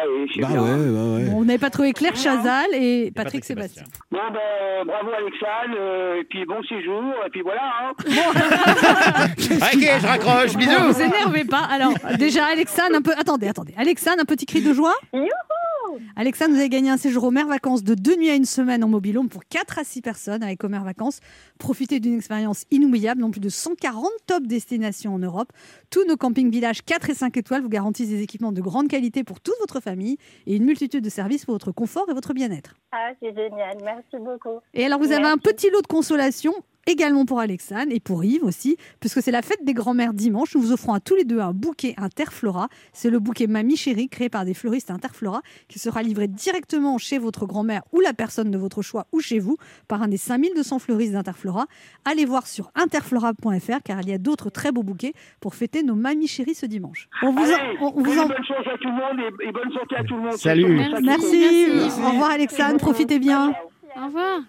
[1.30, 3.82] bon, n'avez pas trouvé Claire Chazal et Patrick, Patrick Sébastien.
[3.84, 4.04] Sébastien.
[4.10, 7.92] Bon, ben, bravo Alexandre, euh, et puis bon séjour, et puis voilà, hein.
[9.72, 11.68] Ok, je raccroche, Bon, bisous vous énervez pas.
[11.70, 13.12] Alors, déjà, Alexandre, un peu.
[13.18, 13.74] Attendez, attendez.
[13.76, 17.46] Alexandre, un petit cri de joie Youhou Alexandre, vous avez gagné un séjour au Mer
[17.46, 20.64] Vacances de deux nuits à une semaine en mobilhome pour 4 à 6 personnes avec
[20.64, 21.20] Omer Vacances.
[21.58, 25.52] Profitez d'une expérience inoubliable dans plus de 140 top destinations en Europe.
[25.90, 29.40] Tous nos camping-villages 4 et 5 étoiles vous garantissent des équipements de grande qualité pour
[29.40, 30.16] toute votre famille
[30.46, 32.76] et une multitude de services pour votre confort et votre bien-être.
[32.92, 34.60] Ah, c'est génial, merci beaucoup.
[34.72, 36.54] Et alors, vous avez un petit lot de consolation
[36.90, 40.54] également pour Alexandre et pour Yves aussi, puisque c'est la fête des grands-mères dimanche.
[40.54, 42.68] Nous vous offrons à tous les deux un bouquet Interflora.
[42.92, 47.18] C'est le bouquet Mamie Chérie, créé par des fleuristes Interflora, qui sera livré directement chez
[47.18, 49.56] votre grand-mère ou la personne de votre choix ou chez vous
[49.88, 51.66] par un des 5200 fleuristes d'Interflora.
[52.04, 55.94] Allez voir sur interflora.fr car il y a d'autres très beaux bouquets pour fêter nos
[55.94, 57.08] Mamies Chéries ce dimanche.
[57.22, 59.48] On vous, en- Allez, on vous bonne en- bonne chance à tout le monde, et,
[59.48, 60.32] et bonne santé à tout le monde.
[60.34, 60.76] Salut.
[61.02, 61.66] Merci.
[61.74, 62.00] Merci.
[62.04, 63.52] Au revoir Alexandre, profitez bien.
[63.96, 64.40] Au revoir.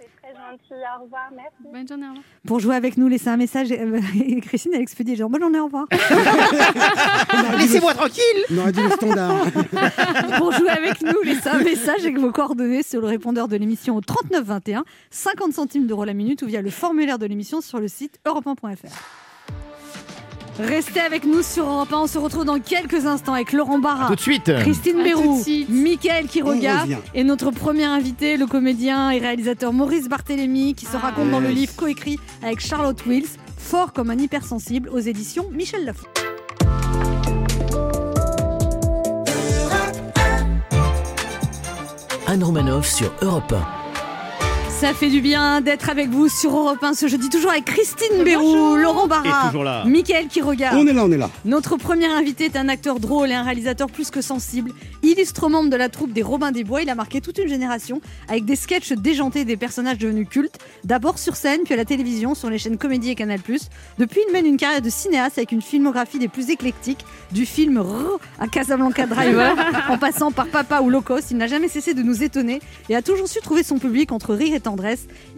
[0.52, 1.56] Gentil, au revoir, merci.
[1.72, 2.26] Bonne journée, au revoir.
[2.46, 3.72] Pour jouer avec nous, laissez un message.
[3.72, 5.86] Et, euh, et Christine, elle expédie genre, bonne journée, au revoir.
[7.58, 9.46] Laissez-moi tranquille On aurait dit le standard.
[10.38, 13.96] Pour jouer avec nous, laissez un message avec vos coordonnées sur le répondeur de l'émission
[13.96, 17.80] au 39 21, 50 centimes d'euros la minute ou via le formulaire de l'émission sur
[17.80, 18.46] le site europe
[20.60, 21.98] Restez avec nous sur Europe 1.
[21.98, 24.52] On se retrouve dans quelques instants avec Laurent Barra, suite.
[24.60, 30.86] Christine Bérou, Mickaël Quiroga et notre premier invité, le comédien et réalisateur Maurice Barthélémy, qui
[30.86, 35.46] se raconte dans le livre coécrit avec Charlotte Wills, Fort comme un hypersensible, aux éditions
[35.52, 36.08] Michel Lafon.
[42.28, 43.81] Anne Romanoff sur Europe 1.
[44.82, 48.24] Ça fait du bien d'être avec vous sur Europe 1 ce jeudi, toujours avec Christine
[48.24, 49.86] Béroux, Laurent Barra.
[49.86, 50.76] Mickaël qui regarde.
[50.76, 51.30] On est là, on est là.
[51.46, 54.72] Notre premier invité est un acteur drôle et un réalisateur plus que sensible.
[55.04, 58.02] Illustre membre de la troupe des Robins des Bois, il a marqué toute une génération
[58.28, 60.58] avec des sketchs déjantés et des personnages devenus cultes.
[60.84, 63.40] D'abord sur scène, puis à la télévision, sur les chaînes Comédie et Canal+.
[64.00, 67.78] Depuis, il mène une carrière de cinéaste avec une filmographie des plus éclectiques, du film
[67.78, 69.56] R à Casablanca Driver,
[69.90, 71.30] en passant par Papa ou Locos.
[71.30, 74.34] Il n'a jamais cessé de nous étonner et a toujours su trouver son public entre
[74.34, 74.71] rire et tendresse.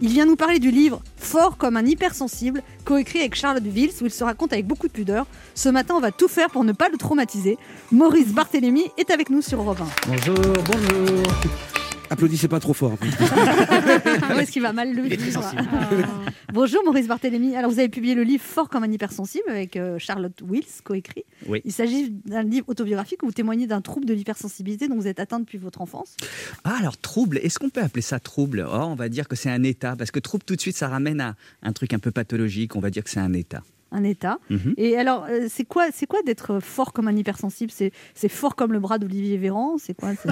[0.00, 4.06] Il vient nous parler du livre Fort comme un hypersensible, coécrit avec Charlotte Vils, où
[4.06, 5.26] il se raconte avec beaucoup de pudeur.
[5.54, 7.58] Ce matin, on va tout faire pour ne pas le traumatiser.
[7.92, 9.74] Maurice Barthélémy est avec nous sur 1.
[10.06, 10.34] Bonjour,
[10.66, 11.73] bonjour.
[12.14, 12.96] Applaudissez pas trop fort.
[13.02, 15.42] Où est-ce qu'il va mal le vivre.
[15.42, 16.30] Ah.
[16.52, 17.56] Bonjour Maurice Barthélémy.
[17.56, 21.24] Alors vous avez publié le livre Fort comme un hypersensible avec euh, Charlotte Wills, coécrit.
[21.48, 21.60] Oui.
[21.64, 25.18] Il s'agit d'un livre autobiographique où vous témoignez d'un trouble de l'hypersensibilité dont vous êtes
[25.18, 26.16] atteint depuis votre enfance.
[26.62, 28.64] Ah, alors trouble, est-ce qu'on peut appeler ça trouble?
[28.64, 30.86] Oh, On va dire que c'est un état, parce que trouble tout de suite, ça
[30.86, 33.64] ramène à un truc un peu pathologique, on va dire que c'est un état.
[33.92, 34.38] Un état.
[34.50, 34.74] Mhm.
[34.76, 37.70] Et alors, euh, c'est quoi, c'est quoi d'être fort comme un hypersensible?
[37.72, 39.76] C'est, c'est fort comme le bras d'Olivier Véran?
[39.78, 40.12] C'est quoi.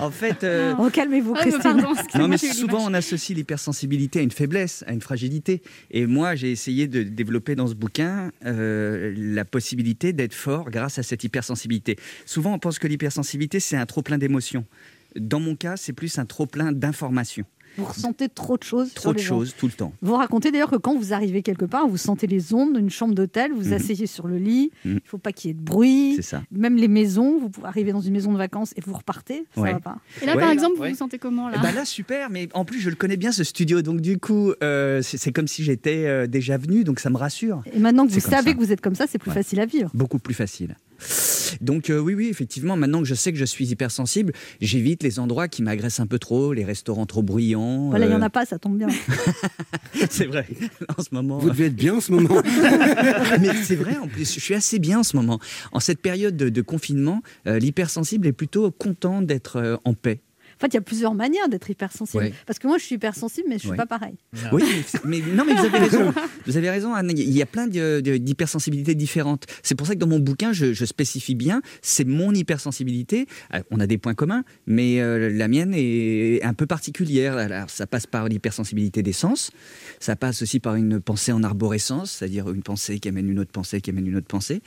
[0.00, 1.62] En fait, euh, Oh, calmez-vous, mais Christine.
[1.62, 5.62] pardon, excusez-moi, non, mais souvent on associe l'hypersensibilité à une faiblesse, à une fragilité.
[5.90, 10.98] Et moi, j'ai essayé de développer dans ce bouquin euh, la possibilité d'être fort grâce
[10.98, 11.96] à cette hypersensibilité.
[12.26, 14.64] Souvent, on pense que l'hypersensibilité, c'est un trop-plein d'émotions.
[15.16, 17.44] Dans mon cas, c'est plus un trop-plein d'informations.
[17.78, 18.92] Vous ressentez trop de choses.
[18.92, 19.92] Trop sur de les choses tout le temps.
[20.02, 23.14] Vous racontez d'ailleurs que quand vous arrivez quelque part, vous sentez les ondes d'une chambre
[23.14, 23.72] d'hôtel, vous vous Mhm.
[23.74, 24.94] asseyez sur le lit, il Mhm.
[24.96, 26.14] ne faut pas qu'il y ait de bruit.
[26.16, 26.42] C'est ça.
[26.50, 29.60] Même les maisons, vous pouvez arriver dans une maison de vacances et vous repartez, ça
[29.60, 29.72] Ouais.
[29.72, 29.98] va pas.
[30.22, 30.40] Et là, Ouais.
[30.40, 30.90] par exemple, vous Ouais.
[30.90, 33.32] vous sentez comment là Eh ben là, super, mais en plus, je le connais bien
[33.32, 37.00] ce studio, donc du coup, euh, c'est c'est comme si j'étais euh, déjà venu, donc
[37.00, 37.62] ça me rassure.
[37.72, 38.54] Et maintenant que vous savez ça.
[38.54, 39.34] que vous êtes comme ça, c'est plus Ouais.
[39.36, 39.90] facile à vivre.
[39.94, 40.76] Beaucoup plus facile.
[41.60, 45.18] Donc euh, oui, oui, effectivement, maintenant que je sais que je suis hypersensible, j'évite les
[45.18, 47.90] endroits qui m'agressent un peu trop, les restaurants trop bruyants.
[47.90, 48.88] Voilà, il n'y en euh, a pas, ça tombe bien.
[50.10, 50.46] C'est vrai,
[50.96, 51.38] en ce moment.
[51.38, 52.42] Vous devez être bien en ce moment.
[53.40, 55.40] Mais c'est vrai, en plus, je suis assez bien en ce moment.
[55.72, 60.20] En cette période de, de confinement, euh, l'hypersensible est plutôt content d'être euh, en paix.
[60.58, 62.24] En fait, il y a plusieurs manières d'être hypersensible.
[62.24, 62.32] Ouais.
[62.46, 63.76] Parce que moi, je suis hypersensible, mais je suis Ouais.
[63.76, 64.16] pas pareil.
[64.52, 64.64] Oui,
[65.04, 66.12] mais, non, mais vous avez raison.
[66.46, 67.12] Vous avez raison, Anne.
[67.14, 69.44] Il y a plein d'hypersensibilités différentes.
[69.62, 73.26] C'est pour ça que dans mon bouquin, je, je spécifie bien, c'est mon hypersensibilité.
[73.54, 77.36] Euh, On a des points communs, mais euh, la mienne est un peu particulière.
[77.36, 79.50] Alors, ça passe par l'hypersensibilité des sens.
[80.00, 83.52] Ça passe aussi par une pensée en arborescence, c'est-à-dire une pensée qui amène une autre
[83.52, 84.60] pensée, qui amène une autre pensée.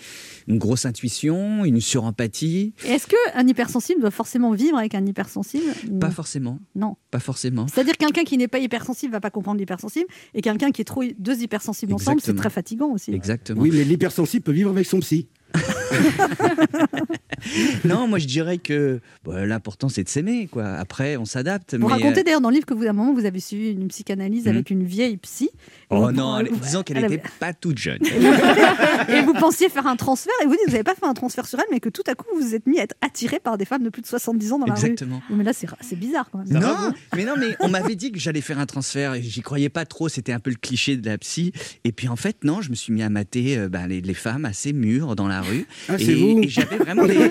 [0.47, 2.73] Une grosse intuition, une surempathie.
[2.85, 5.63] Est-ce qu'un hypersensible doit forcément vivre avec un hypersensible?
[5.99, 6.59] Pas forcément.
[6.75, 6.97] Non.
[7.09, 7.67] Pas forcément.
[7.67, 11.03] C'est-à-dire quelqu'un qui n'est pas hypersensible va pas comprendre l'hypersensible, et quelqu'un qui est trop
[11.17, 13.13] deux hypersensibles ensemble, c'est très fatigant aussi.
[13.13, 13.61] Exactement.
[13.61, 15.27] Oui, mais l'hypersensible peut vivre avec son psy.
[17.85, 20.47] Non, moi je dirais que bah, l'important c'est de s'aimer.
[20.47, 20.65] quoi.
[20.73, 21.73] Après, on s'adapte.
[21.75, 23.39] Vous mais, racontez euh, d'ailleurs dans le livre que vous, à un moment, vous avez
[23.39, 24.49] suivi une psychanalyse Mhm.
[24.51, 25.49] avec une vieille psy.
[25.89, 27.99] Oh vous- non, vous- disons qu'elle elle n'était avait- pas toute jeune.
[29.09, 31.47] et vous pensiez faire un transfert, et vous dites vous n'avez pas fait un transfert
[31.47, 33.57] sur elle, mais que tout à coup vous vous êtes mis à être attiré par
[33.57, 35.21] des femmes de plus de 70 ans dans la Exactement.
[35.29, 35.35] rue.
[35.35, 36.47] Mais là, c'est bizarre quand même.
[36.61, 39.15] Non, mais non, mais on m'avait dit que j'allais faire un transfert.
[39.15, 40.09] et J'y croyais pas trop.
[40.09, 41.51] C'était un peu le cliché de la psy.
[41.83, 44.13] Et puis en fait, non, je me suis mis à mater euh, ben, les, les
[44.13, 45.65] femmes assez mûres dans la rue.
[45.89, 47.15] Ah, et et j'avais vraiment des,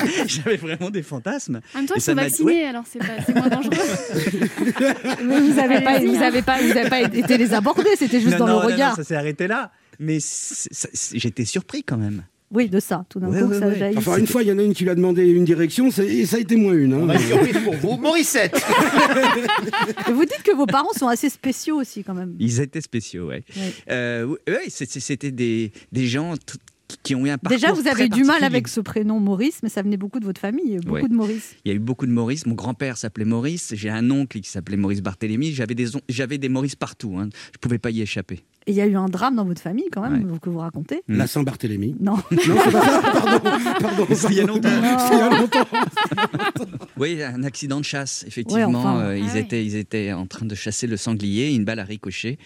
[0.26, 1.60] j'avais vraiment des fantasmes.
[1.74, 2.64] En même temps, ils sont vaccinés, ouais.
[2.64, 3.76] alors c'est pas- c'est moins dangereux.
[5.24, 8.20] Mais vous n'avez pas, Allez-y, vous avez pas, vous avez pas été les aborder, c'était
[8.20, 8.96] juste Non, dans non, le non, non, regard.
[8.96, 9.70] ça s'est arrêté là.
[10.00, 10.18] Mais
[11.14, 12.22] j'étais surpris quand même.
[12.50, 13.78] Oui, de ça, tout d'un Ouais, coup, ouais, ça ouais.
[13.78, 13.98] jaillit.
[13.98, 16.24] Enfin, une fois, il y en a une qui lui a demandé une direction, et
[16.24, 16.94] ça a été moins une.
[16.94, 17.06] hein.
[17.64, 18.56] pour vous, Morissette.
[20.08, 22.36] Et vous dites que vos parents sont assez spéciaux aussi quand même.
[22.38, 23.30] Ils étaient spéciaux.
[23.90, 26.34] Euh, oui, c'est- c'était des, des gens
[27.02, 29.60] qui ont eu un parcours Déjà, vous très avez du mal avec ce prénom Maurice,
[29.62, 31.08] mais ça venait beaucoup de votre famille, beaucoup Ouais.
[31.08, 31.54] de Maurice.
[31.64, 32.46] Il y a eu beaucoup de Maurice.
[32.46, 33.72] Mon grand-père s'appelait Maurice.
[33.76, 35.52] J'ai un oncle qui s'appelait Maurice Barthélemy.
[35.52, 37.16] J'avais des, j'avais des Maurice partout.
[37.18, 37.28] Hein.
[37.52, 38.40] Je pouvais pas y échapper.
[38.66, 41.02] Et il y a eu un drame dans votre famille quand même, que vous racontez.
[41.08, 41.96] La Saint-Barthélemy.
[42.00, 42.16] Non.
[42.16, 43.40] Non, c'est pas ça, pardon.
[43.80, 44.68] pardon il y a longtemps.
[44.68, 45.66] C'était il y a longtemps.
[46.98, 48.66] Oui, un accident de chasse, effectivement.
[48.68, 49.00] Ouais, enfin.
[49.00, 51.54] Euh, ils, Ah étaient, ils étaient en train de chasser le sanglier.
[51.54, 52.38] Une balle a ricoché.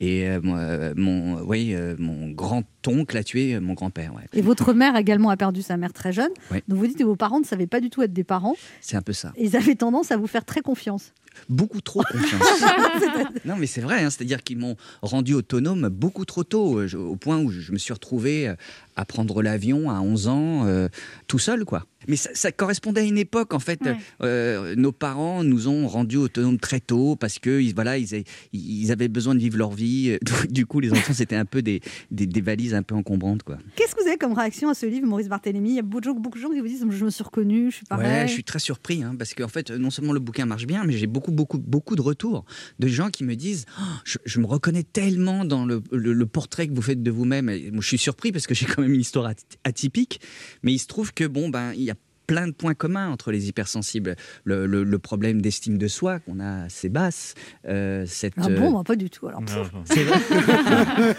[0.00, 4.14] Et euh, euh, mon, oui, euh, mon grand-oncle a tué mon grand-père.
[4.14, 4.22] ouais.
[4.32, 6.30] Et votre mère également a perdu sa mère très jeune.
[6.68, 8.56] Donc vous dites que vos parents ne savaient pas du tout être des parents.
[8.80, 9.32] C'est un peu ça.
[9.36, 11.12] Et ils avaient tendance à vous faire très confiance.
[11.48, 12.42] Beaucoup trop confiance.
[13.44, 14.02] non, mais c'est vrai.
[14.04, 17.72] hein, C'est-à-dire qu'ils m'ont rendu autonome beaucoup trop tôt, euh, je- au point où je
[17.72, 18.54] me suis retrouvé euh,
[18.96, 20.88] à prendre l'avion à 11 ans, euh,
[21.26, 21.86] tout seul, quoi.
[22.06, 23.80] Mais ça, ça correspondait à une époque, en fait.
[23.80, 23.96] Ouais.
[24.22, 28.24] Euh, nos parents nous ont rendus autonomes très tôt parce que ils, voilà, ils, avaient-
[28.52, 30.18] ils avaient besoin de vivre leur vie.
[30.50, 33.56] Du coup, les enfants, c'était un peu des, des, des valises un peu encombrantes, quoi.
[33.76, 35.70] Qu'est-ce que vous avez avez comme réaction à ce livre, Maurice Barthélémy?
[35.70, 37.24] Il y a beaucoup de gens, beaucoup de gens qui vous disent Je me suis
[37.24, 38.06] reconnu, je suis pareil.
[38.06, 40.84] Ouais, je suis très surpris hein, parce qu'en fait, non seulement le bouquin marche bien,
[40.84, 42.44] mais j'ai beaucoup, beaucoup, beaucoup de retours
[42.78, 43.82] de gens qui me disent Oh,
[44.24, 45.80] je, me reconnais tellement dans le,
[46.26, 47.46] portrait que vous faites de vous-même.
[47.46, 49.34] Moi, je suis surpris parce que j'ai quand même une histoire at-
[49.64, 50.20] atypique,
[50.62, 51.94] mais il se trouve que bon, ben, il y a
[52.26, 54.16] plein de points communs entre les hypersensibles.
[54.44, 57.34] Le, le- le problème d'estime de soi qu'on a assez basse,
[57.68, 58.34] euh, cette.
[58.36, 59.26] Ah euh, bon, moi, pas du tout.
[59.28, 59.70] Alors, pff.
[59.84, 60.18] c'est vrai.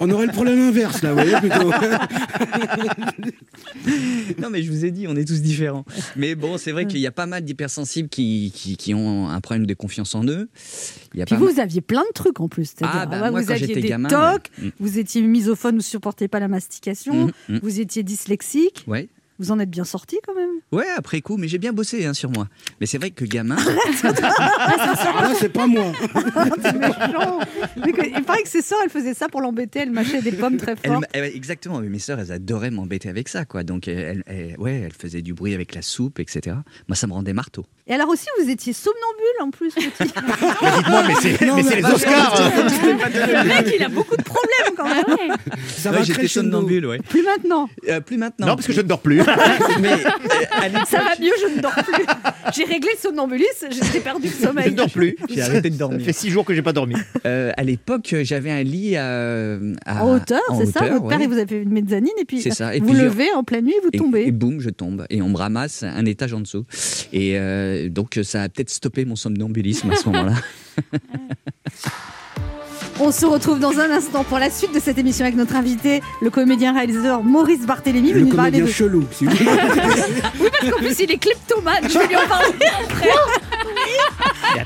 [0.00, 1.70] On aurait le problème inverse, là, vous voyez, plutôt.
[4.40, 5.84] non, mais je vous ai dit, on est tous différents.
[6.16, 9.40] Mais bon, c'est vrai qu'il y a pas mal d'hypersensibles qui, qui, qui ont un
[9.40, 10.48] problème de confiance en eux.
[11.14, 12.72] Il y a Puis pas vous, mal- aviez plein de trucs en plus.
[12.82, 14.66] Ah, bah, ouais, moi, vous quand aviez j'étais des gamin, tocs, ouais.
[14.66, 14.70] Mm.
[14.80, 17.58] vous étiez misophone, vous ne supportez pas la mastication, Mm, mm.
[17.62, 18.84] vous étiez dyslexique.
[18.86, 19.08] Ouais.
[19.38, 20.48] Vous en êtes bien sorti quand même?
[20.72, 22.48] Ouais, après coup, mais j'ai bien bossé hein, sur moi.
[22.80, 23.56] Mais c'est vrai que gamin.
[25.18, 25.92] Ah, c'est pas moi.
[27.76, 30.32] Mais que- il paraît que ses sœurs, elles faisaient ça pour l'embêter, elles mâchaient des
[30.32, 33.62] pommes très m'a- elle- exactement, mais mes sœurs, elles adoraient m'embêter avec ça, quoi.
[33.62, 36.56] Donc, elles, elles- ouais, elles faisaient du bruit avec la soupe, etc.
[36.88, 37.66] Moi, ça me rendait marteau.
[37.88, 39.84] Et alors aussi, vous étiez somnambule en plus, petit.
[39.98, 44.88] Dites-moi, mais c'est mais c'est les Oscars Le mec, il a beaucoup de problèmes quand
[44.88, 45.36] même.
[45.68, 46.98] Ça Ouais, va j'étais somnambule, ouais.
[47.08, 47.68] Plus maintenant.
[47.88, 48.48] Euh, plus maintenant.
[48.48, 49.18] Non, parce que je ne dors plus.
[49.80, 52.04] Mais euh, Ça va mieux, je ne dors plus.
[52.56, 54.74] J'ai réglé le somnambulisme, j'ai perdu le Je ne sommeil.
[54.74, 55.16] dors plus.
[55.30, 56.04] j'ai arrêté de Ça dormir.
[56.04, 56.96] fait six jours que j'ai pas dormi.
[57.24, 61.28] Euh, à l'époque, j'avais un lit à, à- En hauteur, c'est ça Votre père, il
[61.28, 62.72] vous a fait une mezzanine et puis ça.
[62.80, 64.24] Vous levez en pleine nuit et vous tombez.
[64.26, 65.06] et boum, je tombe.
[65.08, 66.64] Et on me ramasse un étage en dessous.
[67.12, 67.36] Et
[67.76, 70.34] euh, donc, ça a peut-être stoppé mon somnambulisme à ce moment-là.
[72.98, 76.00] On se retrouve dans un instant pour la suite de cette émission avec notre invité,
[76.22, 78.70] le comédien réalisateur Maurice Barthélémy, Le comédien de...
[78.70, 79.50] chelou, si vous voulez.
[80.40, 81.88] Oui, parce qu'en plus, il est kleptomane.
[81.90, 83.08] Je vais lui en parler après.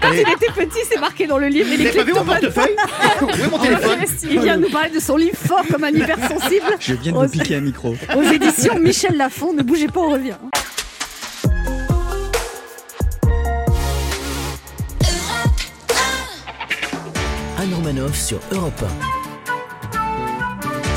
[0.01, 1.69] Quand il était petit, c'est marqué dans le livre.
[1.73, 2.77] Il est pas vu mon portefeuille
[3.63, 3.99] téléphone
[4.31, 7.29] Il vient nous parler de son livre fort comme un hypersensible Je viens de vous
[7.29, 7.97] piquer un micro.
[8.17, 9.53] aux éditions Michel Lafon.
[9.55, 10.37] Ne bougez pas, on revient.
[17.91, 19.20] Anne Romanoff sur Europe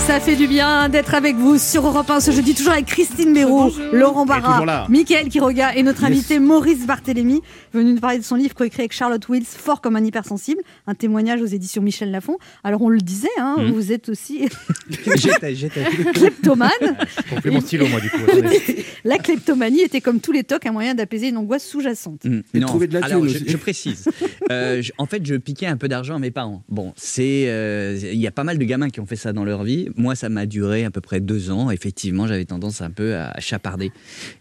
[0.06, 3.34] Ça fait du bien d'être avec vous sur Europe 1 ce jeudi, toujours avec Christine
[3.34, 4.86] Béraud, Laurent Barra.
[4.89, 6.12] Mickaël Quiroga et notre Yes.
[6.12, 7.42] invité Maurice Barthélémy,
[7.74, 10.94] venu nous parler de son livre coécrit avec Charlotte Wills, Fort comme un hypersensible, un
[10.94, 12.38] témoignage aux éditions Michel Lafon.
[12.66, 13.72] Alors on le disait, hein, Mhm.
[13.72, 14.50] vous êtes aussi
[15.16, 15.86] J'étais, j'étais.
[16.13, 16.70] kleptomane.
[17.46, 18.18] Je mon stylo, moi, du coup.
[19.06, 22.26] La kleptomanie était comme tous les tocs un moyen d'apaiser une angoisse sous-jacente.
[22.26, 24.06] Mm, Et de trouver de la alors je, précise.
[24.52, 26.63] Euh, je- en fait, je piquais un peu d'argent à mes parents.
[26.70, 29.44] Bon, c'est, euh, il y a pas mal de gamins qui ont fait ça dans
[29.46, 29.88] leur vie.
[29.95, 31.69] Moi, ça m'a duré à peu près deux ans.
[31.71, 33.91] Effectivement, j'avais tendance un peu à chaparder.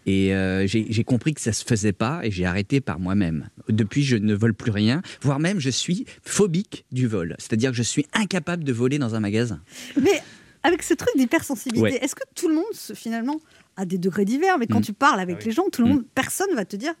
[0.05, 3.49] Et euh, j'ai compris que ça se faisait pas et j'ai arrêté par moi-même.
[3.69, 7.35] Depuis, je ne vole plus rien, voire même je suis phobique du vol.
[7.39, 9.61] C'est-à-dire que je suis incapable de voler dans un magasin.
[10.01, 10.21] Mais
[10.63, 11.99] avec ce truc d'hypersensibilité, Ouais.
[12.03, 13.39] est-ce que tout le monde, se- finalement,
[13.75, 14.57] a des degrés divers?
[14.57, 14.83] Mais quand Mm.
[14.83, 15.45] tu parles avec Ah oui.
[15.47, 15.91] les gens, tout le Mm.
[15.91, 16.93] monde, personne va te dire.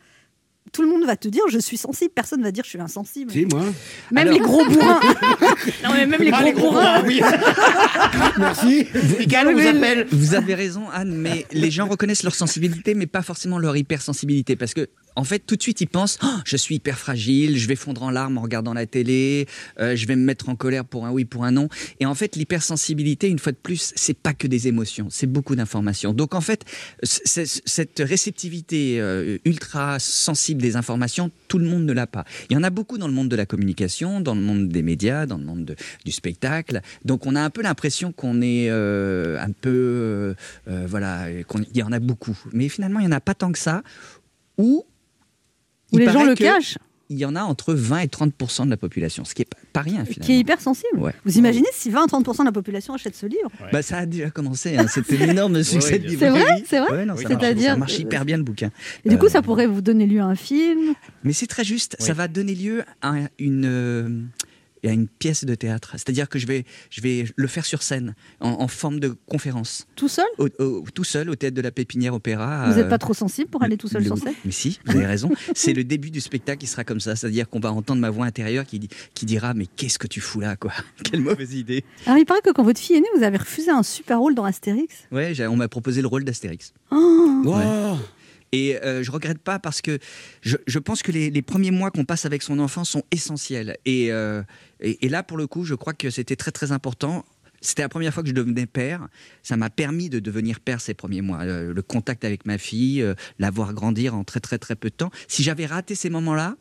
[0.73, 3.31] Tout le monde va te dire je suis sensible, personne va dire je suis insensible.
[3.31, 3.63] Si, moi.
[4.11, 4.99] Même Alors- les gros bourrins.
[5.83, 7.01] non mais même les Ah, gros, les gros bourrins.
[7.01, 7.21] bourrins, oui.
[8.37, 8.87] Merci.
[9.45, 10.07] On vous appelle.
[10.11, 14.55] Vous avez raison, Anne, mais les gens reconnaissent leur sensibilité, mais pas forcément leur hypersensibilité.
[14.55, 17.67] Parce que, en fait, tout de suite, ils pensent Oh, Je suis hyper fragile, je
[17.67, 19.47] vais fondre en larmes en regardant la télé,
[19.79, 21.69] euh, je vais me mettre en colère pour un oui, pour un non.
[21.99, 25.55] Et en fait, l'hypersensibilité, une fois de plus, c'est pas que des émotions, c'est beaucoup
[25.55, 26.13] d'informations.
[26.13, 26.63] Donc, en fait,
[27.03, 32.25] cette réceptivité euh, ultra sensible des informations, tout le monde ne l'a pas.
[32.49, 34.81] Il y en a beaucoup dans le monde de la communication, dans le monde des
[34.81, 36.81] médias, dans le monde de- du spectacle.
[37.05, 39.69] Donc, on a un peu l'impression qu'on est euh, un peu.
[39.69, 40.33] euh,
[40.69, 41.45] euh, voilà, il
[41.77, 42.37] y en a beaucoup.
[42.53, 43.83] Mais finalement, il n'y en a pas tant que ça.
[44.57, 44.83] Ou.
[45.91, 46.77] Où les gens le que cachent,
[47.13, 49.57] Il y en a entre 20 et 30% de la population, ce qui est pas,
[49.71, 50.25] pas rien finalement.
[50.25, 50.97] qui est hypersensible.
[50.97, 51.13] Ouais.
[51.25, 54.05] Vous imaginez si 20 à 30% de la population achète ce livre Bah, ça a
[54.07, 54.87] déjà commencé, hein.
[54.87, 56.19] c'était un énorme succès de livre.
[56.19, 56.63] C'est vrai.
[56.67, 58.71] C'est vrai Ouais, non, Oui, ça, marche, c'est-à-dire- ça marche hyper bien le bouquin.
[59.05, 60.95] Et du coup, Euh, ça pourrait vous donner lieu à un film.
[61.23, 64.27] Mais c'est très juste, ça va donner lieu à une,
[64.85, 65.91] euh, à une pièce de théâtre.
[65.93, 69.87] C'est-à-dire que je vais, je vais le faire sur scène, en, en forme de conférence,
[69.95, 70.25] Tout seul?
[70.37, 72.65] Au- au- tout seul au théâtre de la Pépinière Opéra.
[72.67, 74.33] Vous euh, n'êtes pas trop sensible pour aller tout seul le- sur scène?
[74.45, 75.29] Mais si, vous avez raison.
[75.55, 77.15] C'est le début du spectacle qui sera comme ça.
[77.15, 80.21] C'est-à-dire qu'on va entendre ma voix intérieure qui, dit- qui dira Mais qu'est-ce que tu
[80.21, 80.71] fous là, quoi?
[81.03, 81.83] Quelle mauvaise idée.
[82.05, 84.35] Alors, il paraît que quand votre fille est née, vous avez refusé un super rôle
[84.35, 84.93] dans Astérix?
[85.11, 86.73] Ouais, on m'a proposé le rôle d'Astérix.
[86.91, 87.97] Oh Wow.
[88.53, 89.97] Et euh, je regrette pas parce que
[90.41, 93.77] je, je pense que les, les premiers mois qu'on passe avec son enfant sont essentiels.
[93.85, 94.41] Et, euh,
[94.79, 97.25] et, et là, pour le coup, je crois que c'était très très important.
[97.61, 99.07] C'était la première fois que je devenais père.
[99.41, 101.39] Ça m'a permis de devenir père ces premiers mois.
[101.41, 104.89] Euh, le contact avec ma fille, euh, la voir grandir en très très très peu
[104.89, 105.11] de temps.
[105.27, 106.55] Si j'avais raté ces moments-là,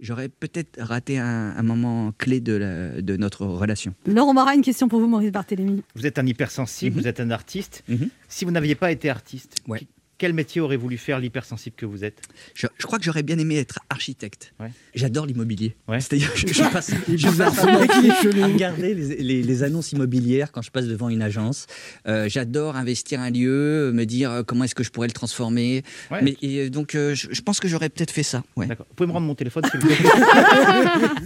[0.00, 3.92] j'aurais peut-être raté un, un moment clé de, la- de notre relation.
[4.06, 5.82] Laurent Marat, une question pour vous, Maurice Barthélémy.
[5.96, 7.02] Vous êtes un hypersensible, Mhm.
[7.02, 7.82] vous êtes un artiste.
[7.88, 8.08] Mhm.
[8.28, 9.80] Si vous n'aviez pas été artiste, Ouais.
[10.18, 12.20] Quel métier aurait voulu faire l'hypersensible que vous êtes?
[12.54, 14.52] Je, je crois que j'aurais bien aimé être architecte.
[14.60, 14.70] Ouais.
[14.94, 15.74] J'adore l'immobilier.
[15.88, 16.00] Ouais.
[16.00, 20.62] C'est-à-dire que je, je passe, je passe à regarder les, les- les annonces immobilières quand
[20.62, 21.66] je passe devant une agence.
[22.08, 25.82] Euh, J'adore investir un lieu, me dire euh, comment est-ce que je pourrais le transformer.
[26.10, 26.20] Ouais.
[26.22, 28.42] Mais et, euh, donc, euh, je, je pense que j'aurais peut-être fait ça.
[28.56, 28.66] Ouais.
[28.66, 28.86] D'accord.
[28.88, 29.96] Vous pouvez me rendre mon téléphone s'il vous plaît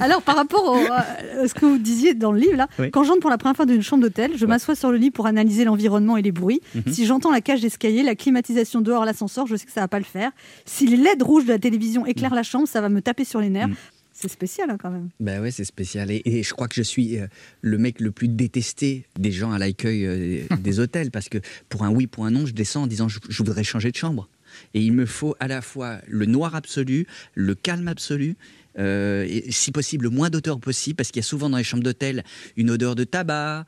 [0.01, 2.91] Alors, par rapport au- à ce que vous disiez dans le livre, là, Oui.
[2.91, 5.11] quand j'entre pour la première fois dans une chambre d'hôtel, je m'assois sur le lit
[5.11, 6.61] pour analyser l'environnement et les bruits.
[6.75, 6.93] Mhm.
[6.93, 9.99] Si j'entends la cage d'escalier, la climatisation dehors, l'ascenseur, je sais que ça va pas
[9.99, 10.31] le faire.
[10.65, 13.41] Si les LED rouges de la télévision éclairent la chambre, ça va me taper sur
[13.41, 13.69] les nerfs.
[13.69, 13.77] Mhm.
[14.13, 15.09] C'est spécial hein, quand même.
[15.19, 16.11] Bah ouais, c'est spécial.
[16.11, 17.27] Et, et je crois que je suis euh,
[17.63, 21.39] le mec le plus détesté des gens à l'accueil euh, des hôtels parce que
[21.71, 23.97] pour un oui, pour un non, je descends en disant je, je voudrais changer de
[23.97, 24.29] chambre.
[24.75, 28.37] Et il me faut à la fois le noir absolu, le calme absolu.
[28.79, 31.83] Euh, si possible, le moins d'odeur possible, parce qu'il y a souvent dans les chambres
[31.83, 32.25] d'hôtel
[32.57, 33.65] une odeur de tabac,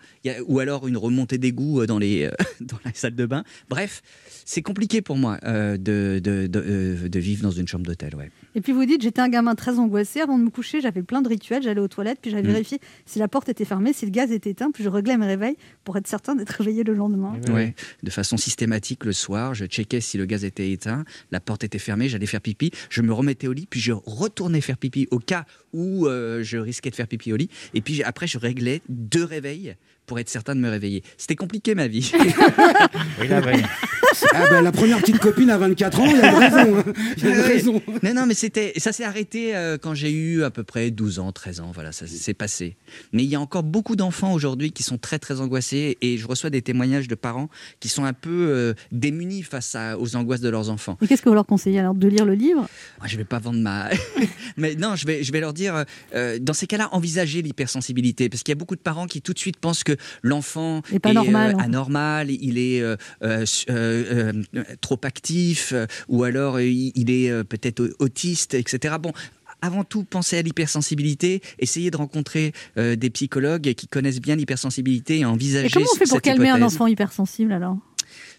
[0.46, 3.44] ou alors une remontée d'égout euh, dans euh, dans la salle de bain.
[3.68, 4.02] Bref,
[4.44, 8.14] c'est compliqué pour moi de, de, de, de vivre dans une chambre d'hôtel.
[8.14, 8.30] Ouais.
[8.54, 10.20] Et puis vous dites, j'étais un gamin très angoissé.
[10.20, 11.62] Avant de me coucher, j'avais plein de rituels.
[11.62, 12.52] J'allais aux toilettes, puis j'avais Mhm.
[12.52, 15.26] vérifié si la porte était fermée, si le gaz était éteint, puis je réglais mes
[15.26, 17.34] réveils pour être certain d'être réveillé le lendemain.
[17.48, 21.64] Ouais, de façon systématique le soir, je checkais si le gaz était éteint, la porte
[21.64, 25.08] était fermée, j'allais faire pipi, je me remettais au lit, puis je retournais faire pipi
[25.10, 28.38] au cas où euh, je risquais de faire pipi au lit, et puis après je
[28.38, 29.74] réglais deux réveils
[30.06, 31.02] pour être certain de me réveiller.
[31.16, 32.12] C'était compliqué ma vie.
[33.20, 33.40] Oui, là.
[34.34, 36.78] Ah ben, la première petite copine à 24 ans, il y a une raison.
[36.78, 36.92] hein.
[37.16, 37.46] Il y a une Ouais, ouais.
[37.52, 37.82] raison.
[38.02, 41.18] non, non, mais c'était, ça s'est arrêté euh, quand j'ai eu à peu près 12
[41.18, 42.76] ans, 13 ans, voilà, ça s'est passé.
[43.12, 46.26] Mais il y a encore beaucoup d'enfants aujourd'hui qui sont très, très angoissés et je
[46.26, 47.48] reçois des témoignages de parents
[47.80, 50.96] qui sont un peu euh, démunis face à- aux angoisses de leurs enfants.
[51.02, 52.66] Et qu'est-ce que vous leur conseillez alors De lire le livre?
[52.98, 53.88] Moi, je vais pas vendre ma.
[54.56, 58.28] Mais non, je vais, je vais leur dire, euh, dans ces cas-là, envisager l'hypersensibilité.
[58.28, 60.98] Parce qu'il y a beaucoup de parents qui tout de suite pensent que l'enfant Et
[60.98, 61.64] pas normal, euh, fait.
[61.64, 62.82] anormal, il est
[64.12, 68.96] euh, euh, trop actif, euh, ou alors il est peut-être au- autiste, etc.
[69.00, 69.12] Bon.
[69.64, 75.20] Avant tout, pensez à l'hypersensibilité, essayez de rencontrer euh, des psychologues qui connaissent bien l'hypersensibilité
[75.20, 77.76] et envisager Et comment on fait pour calmer un enfant hypersensible alors?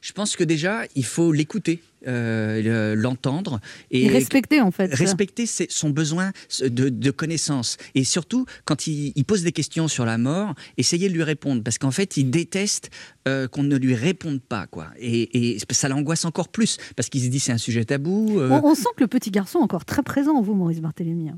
[0.05, 4.93] Je pense que déjà, il faut l'écouter, euh, le- l'entendre Et respecter en fait.
[4.93, 7.77] respecter ses- son besoin de, de connaissance.
[7.95, 11.63] Et surtout, quand il, il pose des questions sur la mort, essayez de lui répondre.
[11.63, 12.89] Parce qu'en fait, il déteste
[13.29, 14.67] euh, qu'on ne lui réponde pas.
[14.67, 14.87] Quoi.
[14.99, 16.77] Et, et ça l'angoisse encore plus.
[16.97, 18.41] Parce qu'il se dit c'est un sujet tabou.
[18.41, 20.81] euh, On, on sent que le petit garçon est encore très présent en vous, Maurice
[20.81, 21.31] Barthélémy.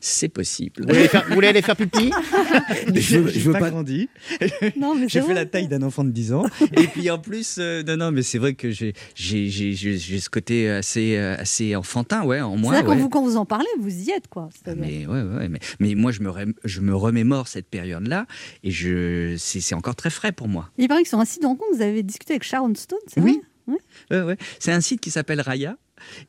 [0.00, 0.82] C'est possible.
[0.82, 2.10] Vous voulez aller faire, vous voulez aller faire pipi
[2.94, 4.08] Je veux- je veux pas- grandi.
[4.76, 5.34] Non, mais J'ai c'est fait vrai.
[5.34, 6.44] la taille d'un enfant de 10 ans.
[6.76, 11.16] Et puis en plus, euh, non, non, mais c'est vrai que j'ai, ce côté assez,
[11.16, 12.72] euh, assez enfantin, ouais, en moi.
[12.72, 12.96] C'est-à-dire ouais.
[12.96, 14.48] quand vous, quand vous en parlez, vous y êtes quoi.
[14.66, 18.26] Ah, mais, ouais, ouais, mais, mais moi, je me, rem- je me remémore cette période-là
[18.62, 20.70] et je, c'est, c'est encore très frais pour moi.
[20.78, 23.20] Il paraît que sur un site de rencontre, vous avez discuté avec Sharon Stone, c'est
[23.20, 23.40] Oui.
[23.66, 23.78] vrai?
[24.10, 24.36] Ouais, ouais.
[24.60, 25.76] C'est un site qui s'appelle Raya.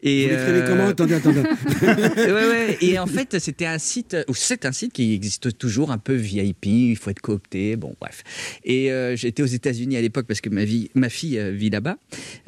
[0.02, 0.88] Et Vous euh, comment?
[0.88, 1.42] Attendez, attendez.
[1.82, 2.78] ouais, ouais.
[2.82, 6.14] Et en fait, c'était un site, ou c'est un site qui existe toujours, un peu
[6.14, 8.24] VIP, il faut être coopté, bon, bref.
[8.64, 11.70] Et euh, j'étais aux États-Unis à l'époque parce que ma, vie, ma fille euh, vit
[11.70, 11.98] là-bas.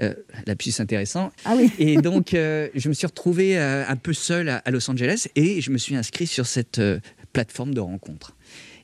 [0.01, 0.13] Euh,
[0.45, 1.31] Lapsus intéressant.
[1.45, 1.71] Ah oui.
[1.79, 5.61] Et donc, euh, je me suis retrouvé un peu seul à, à Los Angeles et
[5.61, 6.81] je me suis inscrit sur cette
[7.33, 8.35] plateforme de rencontre.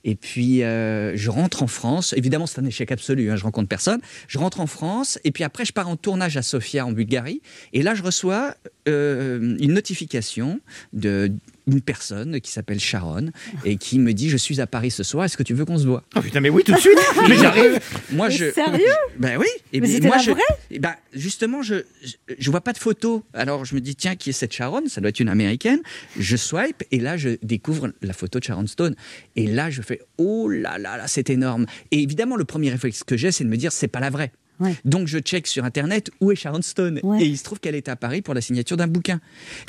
[0.05, 2.13] Et puis, euh, je rentre en France.
[2.15, 3.31] Évidemment, c'est un échec absolu.
[3.31, 3.99] Hein, je rencontre personne.
[4.27, 5.19] Je rentre en France.
[5.23, 7.41] Et puis après, je pars en tournage à Sofia, en Bulgarie.
[7.73, 8.55] Et là, je reçois
[8.87, 10.61] euh, une notification
[10.93, 11.33] de
[11.67, 13.31] une personne qui s'appelle Sharon
[13.63, 15.77] et qui me dit je suis à Paris ce soir est-ce que tu veux qu'on
[15.77, 16.03] se voit?
[16.15, 16.97] Oh putain, mais oui, tout de suite.
[17.29, 17.79] Mais j'arrive.
[18.11, 18.85] Moi Mais je sérieux?
[19.17, 19.47] Ben oui.
[19.73, 20.41] Et Mais bien, c'était moi la je vraie?
[20.71, 24.15] eh ben, justement je, je je vois pas de photo alors je me dis tiens
[24.15, 24.83] qui est cette Sharon?
[24.87, 25.79] Ça doit être une américaine.
[26.19, 28.95] Je swipe et là je découvre la photo de Sharon Stone.
[29.35, 31.65] Et là je fais oh là là là c'est énorme.
[31.91, 34.31] Et évidemment le premier réflexe que j'ai c'est de me dire c'est pas la vraie
[34.59, 34.75] Ouais.
[34.85, 37.21] donc je check sur internet où est Sharon Stone Ouais.
[37.21, 39.19] et il se trouve qu'elle est à Paris pour la signature d'un bouquin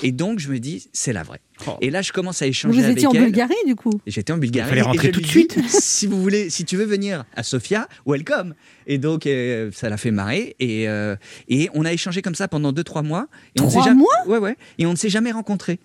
[0.03, 1.71] et donc je me dis c'est la vraie Oh.
[1.81, 4.31] et là je commence à Vous échanger avec étiez en elle Bulgarie du coup J'étais
[4.31, 4.67] en Bulgarie.
[4.69, 5.59] Il fallait rentrer et je tout de dis, suite.
[5.71, 8.53] si vous voulez, si tu veux venir à Sofia, welcome.
[8.87, 11.17] Et donc euh, ça l'a fait marrer et euh,
[11.49, 13.27] et on a échangé comme ça pendant 2-3 mois.
[13.57, 14.27] Et on ne s'est Trois jamais- mois?
[14.27, 14.57] Ouais ouais.
[14.77, 15.81] Et on ne s'est jamais rencontrés.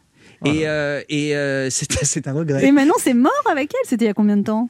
[0.45, 2.65] Et, euh, et euh, c'est c'est un regret.
[2.65, 4.69] Et maintenant, c'est mort avec elle C'était il y a combien de temps?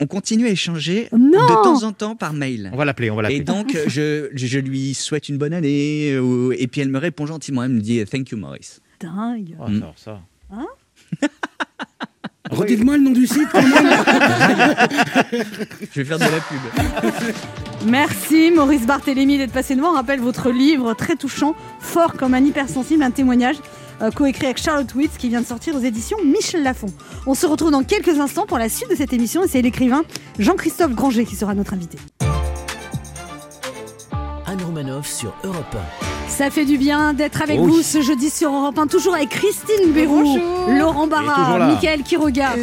[0.00, 2.70] On continue à échanger Non de temps en temps par mail.
[2.72, 3.40] On va l'appeler, on va Et l'appeler.
[3.44, 6.10] donc, euh, je, je lui souhaite une bonne année.
[6.12, 7.62] euh, et puis, elle me répond gentiment.
[7.64, 8.80] Elle me dit Thank you, Maurice.
[9.00, 9.56] Dingue.
[9.58, 10.20] Oh, ça, alors ça.
[12.50, 13.72] Redites-moi le nom du site quand même.
[15.32, 16.60] Je vais faire de la pub.
[17.86, 19.92] Merci Maurice Barthélémy d'être passé nous voir.
[19.92, 23.62] On rappelle votre livre très touchant, fort comme un hypersensible, un témoignage euh,
[24.10, 26.88] coécrit avec Charlotte Witz, qui vient de sortir aux éditions Michel Lafon.
[27.26, 30.02] On se retrouve dans quelques instants pour la suite de cette émission et c'est l'écrivain
[30.38, 31.98] Jean-Christophe Granger qui sera notre invité.
[34.46, 35.76] Anne Romanoff sur Europe
[36.28, 37.70] Ça fait du bien d'être avec Oui.
[37.70, 40.38] vous ce jeudi sur Europe 1, toujours avec Christine Béroux.
[40.68, 41.68] Laurent Barra.
[41.68, 42.54] Mickaël Quiroga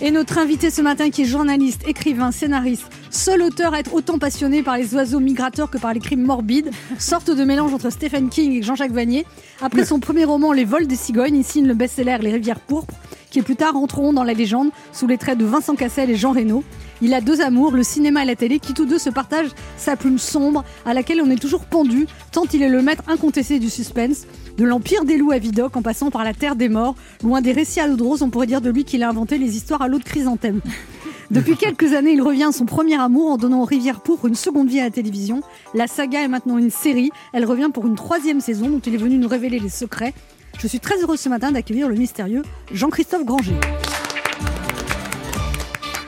[0.00, 4.18] et notre invité ce matin qui est journaliste, écrivain, scénariste, seul auteur à être autant
[4.18, 8.30] passionné par les oiseaux migrateurs que par les crimes morbides, sorte de mélange entre Stephen
[8.30, 9.26] King et Jean-Jacques Vanier.
[9.60, 12.94] Après son premier roman Les vols des cigognes, il signe le best-seller Les rivières pourpres,
[13.30, 16.32] qui plus tard entreront dans la légende sous les traits de Vincent Cassel et Jean
[16.32, 16.64] Reno.
[17.02, 19.96] Il a deux amours, le cinéma et la télé, qui tous deux se partagent sa
[19.96, 23.70] plume sombre, à laquelle on est toujours pendu, tant il est le maître incontesté du
[23.70, 24.26] suspense.
[24.58, 27.52] De l'Empire des loups à Vidocq, en passant par la Terre des morts, loin des
[27.52, 29.80] récits à l'eau de rose, on pourrait dire de lui qu'il a inventé les histoires
[29.80, 30.60] à l'eau de chrysanthème.
[31.30, 34.34] Depuis quelques années, il revient à son premier amour en donnant aux Rivières Pourpres une
[34.34, 35.42] seconde vie à la télévision.
[35.74, 37.10] La saga est maintenant une série.
[37.32, 40.12] Elle revient pour une troisième saison dont il est venu nous révéler les secrets.
[40.58, 42.42] Je suis très heureuse ce matin d'accueillir le mystérieux
[42.72, 43.54] Jean-Christophe Granger.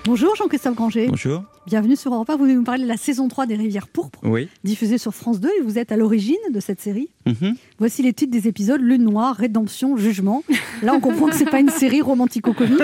[0.04, 1.06] Bonjour Jean-Christophe Granger.
[1.08, 1.44] Bonjour.
[1.64, 2.36] Bienvenue sur Europe 1.
[2.36, 4.48] Vous venez nous parler de la saison 3 des Rivières Pourpres, Oui.
[4.64, 7.08] diffusée sur France 2 et vous êtes à l'origine de cette série.
[7.24, 7.54] Mhm.
[7.78, 10.42] Voici les titres des épisodes Lune Noire, Rédemption, Jugement.
[10.82, 12.80] Là, on comprend que c'est pas une série romantico-comique.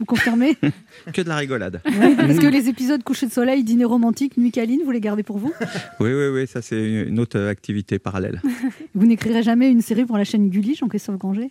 [0.00, 0.56] Vous confirmez
[1.14, 1.80] Que de la rigolade.
[1.84, 5.38] Parce que les épisodes Coucher de soleil, Dîner romantique, Nuit câline, vous les gardez pour
[5.38, 5.52] vous?
[6.00, 8.42] Oui, oui, oui, ça c'est une autre activité parallèle.
[8.96, 11.50] Vous n'écrirez jamais une série pour la chaîne Gulli, Jean-Christophe Granger?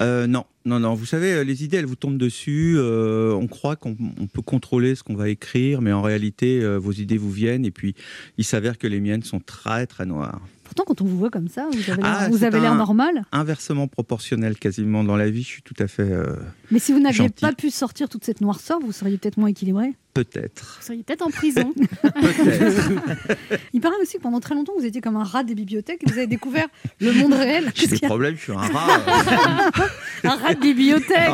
[0.00, 0.92] Euh, non, non, non.
[0.94, 2.74] Vous savez, euh, les idées, elles vous tombent dessus.
[2.76, 6.76] euh, on croit qu'on on peut contrôler ce qu'on va écrire, mais en réalité, euh,
[6.76, 7.64] vos idées vous viennent.
[7.64, 7.94] Et puis,
[8.38, 10.40] il s'avère que les miennes sont très, très noires.
[10.64, 13.24] Pourtant, quand on vous voit comme ça, vous avez l'air, Ah, avez l'air normal.
[13.32, 16.02] Inversement proportionnel quasiment dans la vie, je suis tout à fait.
[16.10, 16.34] euh,
[16.70, 19.92] Mais si vous n'aviez pas pu sortir toute cette noirceur, vous seriez peut-être moins équilibré.
[20.14, 20.76] Peut-être.
[20.80, 21.74] Vous seriez peut-être en prison.
[23.72, 26.10] Il paraît aussi que pendant très longtemps, vous étiez comme un rat des bibliothèques et
[26.10, 26.68] vous avez découvert
[27.00, 27.72] le monde réel.
[27.74, 29.00] J'ai des problèmes, je suis un rat.
[29.08, 29.82] euh,
[30.28, 31.32] Un rat de bibliothèque.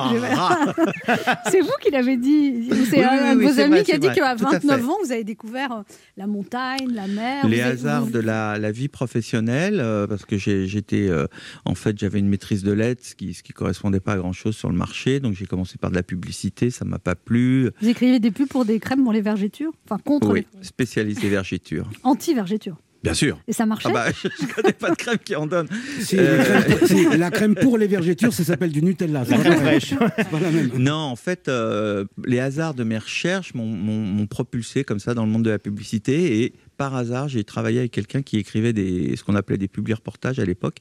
[1.51, 2.69] C'est vous qui l'avez dit.
[2.91, 4.51] C'est Oui, un oui, de oui, vos amis vrai, qui a dit qu'à tout à
[4.51, 4.87] 29 fait.
[4.87, 5.83] ans, vous avez découvert euh,
[6.17, 7.47] la montagne, la mer.
[7.47, 11.27] les avez- hasards vous- de la, la vie professionnelle, euh, parce que j'étais, euh,
[11.65, 14.33] en fait, j'avais une maîtrise de lettres, ce qui, ce qui correspondait pas à grand
[14.33, 17.71] chose sur le marché, donc j'ai commencé par de la publicité, ça m'a pas plu.
[17.81, 21.89] Vous écrivez des pubs pour des crèmes pour les vergétures Enfin, contre Oui, spécialisé vergéture.
[21.91, 22.77] les anti-vergétures.
[23.03, 23.41] Bien sûr.
[23.49, 23.89] Et ça marchait?
[23.91, 25.67] Ah bah, je ne connais pas de crème qui en donne.
[26.01, 29.25] Si, Euh, la, crème, si, la crème pour les vergétures, ça s'appelle du Nutella.
[29.25, 29.95] c'est La pas crème fraîche.
[30.19, 30.71] C'est pas la même.
[30.77, 35.31] Non, en fait, euh, les hasards de mes recherches m'ont propulsé comme ça dans le
[35.31, 36.43] monde de la publicité.
[36.43, 40.39] Et par hasard, j'ai travaillé avec quelqu'un qui écrivait des, ce qu'on appelait des publi-reportages
[40.39, 40.79] à l'époque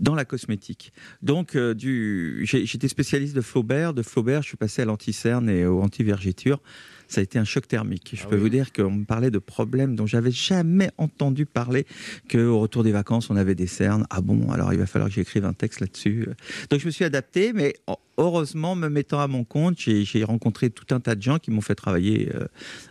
[0.00, 0.92] dans la cosmétique.
[1.22, 3.94] Donc, euh, du, j'étais spécialiste de Flaubert.
[3.94, 6.60] De Flaubert, je suis passé à l'anti-cerne et au anti-vergéture.
[7.06, 8.10] Ça a été un choc thermique.
[8.14, 11.86] Je peux vous dire qu'on me parlait de problèmes dont j'avais jamais entendu parler,
[12.28, 14.08] qu'au retour des vacances, on avait des cernes.
[14.10, 16.26] Ah bon, alors il va falloir que j'écrive un texte là-dessus.
[16.68, 17.74] Donc je me suis adapté, mais
[18.18, 21.60] heureusement, me mettant à mon compte, j'ai rencontré tout un tas de gens qui m'ont
[21.60, 22.46] fait travailler euh,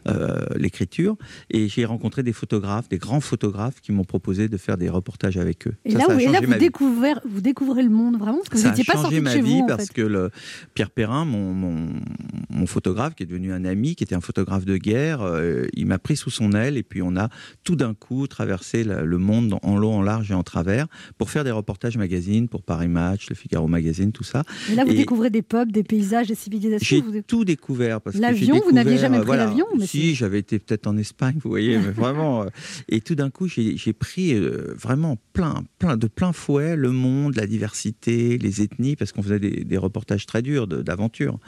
[0.07, 1.15] euh, l'écriture.
[1.49, 5.38] Et j'ai rencontré des photographes, des grands photographes qui m'ont proposé de faire des reportages
[5.38, 5.75] avec eux.
[5.86, 6.65] Et Ça, là, ça vous, et là, changé vous, ma vie.
[6.65, 9.15] découvrez, vous découvrez le monde vraiment parce que vous Ça a n'étiez pas changé sorti
[9.17, 9.63] de ma chez vie vous.
[9.63, 9.93] En parce fait.
[9.93, 10.32] que le
[10.73, 11.88] Pierre Perrin, mon, mon,
[12.49, 15.86] mon photographe, qui est devenu un ami, qui était un photographe de guerre, euh, il
[15.88, 17.30] m'a pris sous son aile et puis on a
[17.63, 21.30] tout d'un coup traversé la- le monde en long, en large et en travers pour
[21.30, 24.43] faire des reportages magazines pour Paris Match, le Figaro Magazine, tout ça.
[24.71, 26.86] Et là, vous Et découvrez des pubs, des paysages, des civilisations.
[26.86, 27.99] J'ai Vous- tout découvert.
[28.01, 29.45] parce que j'ai L'avion, vous n'aviez jamais euh, pris voilà.
[29.45, 32.43] l'avion, Si, j'avais été peut-être en Espagne, vous voyez, mais vraiment.
[32.43, 32.47] euh,
[32.89, 37.36] Et tout d'un coup, j'ai pris euh, vraiment plein, plein, de plein fouet le monde,
[37.36, 41.39] la diversité, les ethnies, parce qu'on faisait des, des reportages très durs d'aventure.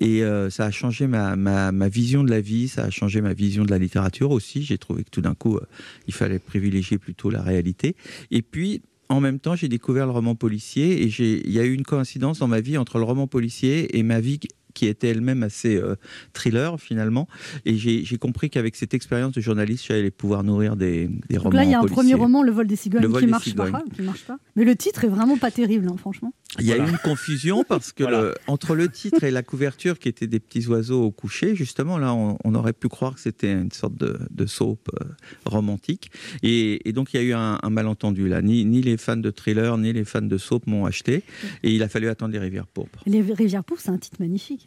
[0.00, 3.20] Et euh, ça a changé ma, ma, ma vision de la vie, ça a changé
[3.20, 4.62] ma vision de la littérature aussi.
[4.62, 5.60] J'ai trouvé que tout d'un coup, euh,
[6.08, 7.94] il fallait privilégier plutôt la réalité.
[8.30, 11.74] Et puis, en même temps, j'ai découvert le roman policier et il y a eu
[11.74, 14.38] une coïncidence dans ma vie entre le roman policier et ma vie
[14.74, 15.94] qui- était elle-même assez euh,
[16.32, 17.28] thriller finalement.
[17.64, 21.56] Et j'ai compris qu'avec cette expérience de journaliste, j'allais pouvoir nourrir des, des Donc romans
[21.56, 21.94] là, il y a un policiers.
[21.96, 23.72] premier roman, Le vol des cigognes, Le vol qui des marche cigognes.
[23.72, 24.38] pas, qui marche pas.
[24.56, 26.32] Mais le titre est vraiment pas terrible, hein, franchement.
[26.58, 29.98] Il y a eu une confusion parce que le- entre le titre et la couverture
[29.98, 33.20] qui étaient des petits oiseaux au coucher, justement, là, on, on aurait pu croire que
[33.20, 35.04] c'était une sorte de, de soap euh,
[35.44, 36.10] romantique.
[36.42, 38.42] Et, et donc, il y a eu un, un malentendu là.
[38.42, 41.22] Ni, ni les fans de thriller, ni les fans de soap m'ont acheté.
[41.62, 43.02] Et il a fallu attendre les rivières pourpres.
[43.06, 44.59] Les Rivières Pourpres, c'est un titre magnifique.